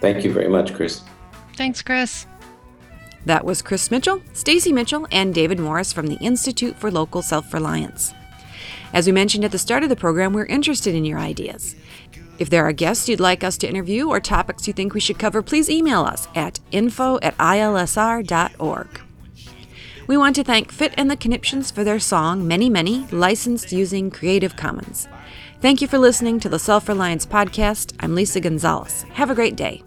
Thank 0.00 0.24
you 0.24 0.32
very 0.32 0.48
much, 0.48 0.72
Chris. 0.72 1.02
Thanks, 1.56 1.82
Chris. 1.82 2.26
That 3.26 3.44
was 3.44 3.60
Chris 3.60 3.90
Mitchell, 3.90 4.22
Stacy 4.34 4.72
Mitchell, 4.72 5.08
and 5.10 5.34
David 5.34 5.58
Morris 5.58 5.92
from 5.92 6.06
the 6.06 6.16
Institute 6.20 6.76
for 6.76 6.92
Local 6.92 7.22
Self 7.22 7.52
Reliance. 7.52 8.14
As 8.92 9.06
we 9.06 9.12
mentioned 9.12 9.44
at 9.44 9.50
the 9.50 9.58
start 9.58 9.82
of 9.82 9.88
the 9.88 9.96
program, 9.96 10.32
we're 10.32 10.46
interested 10.46 10.94
in 10.94 11.04
your 11.04 11.18
ideas. 11.18 11.74
If 12.38 12.50
there 12.50 12.64
are 12.64 12.72
guests 12.72 13.08
you'd 13.08 13.18
like 13.18 13.42
us 13.42 13.58
to 13.58 13.68
interview 13.68 14.08
or 14.08 14.20
topics 14.20 14.68
you 14.68 14.72
think 14.72 14.94
we 14.94 15.00
should 15.00 15.18
cover, 15.18 15.42
please 15.42 15.68
email 15.68 16.02
us 16.02 16.28
at 16.36 16.60
info 16.70 17.18
at 17.20 17.36
ilsr.org. 17.38 19.00
We 20.06 20.16
want 20.16 20.36
to 20.36 20.44
thank 20.44 20.70
Fit 20.70 20.94
and 20.96 21.10
the 21.10 21.16
Conniptions 21.16 21.72
for 21.72 21.82
their 21.82 21.98
song 21.98 22.46
Many 22.46 22.70
Many, 22.70 23.08
licensed 23.10 23.72
using 23.72 24.08
Creative 24.08 24.54
Commons. 24.54 25.08
Thank 25.60 25.80
you 25.80 25.88
for 25.88 25.98
listening 25.98 26.38
to 26.40 26.48
the 26.48 26.60
Self 26.60 26.88
Reliance 26.88 27.26
Podcast. 27.26 27.92
I'm 27.98 28.14
Lisa 28.14 28.38
Gonzalez. 28.38 29.02
Have 29.14 29.30
a 29.30 29.34
great 29.34 29.56
day. 29.56 29.82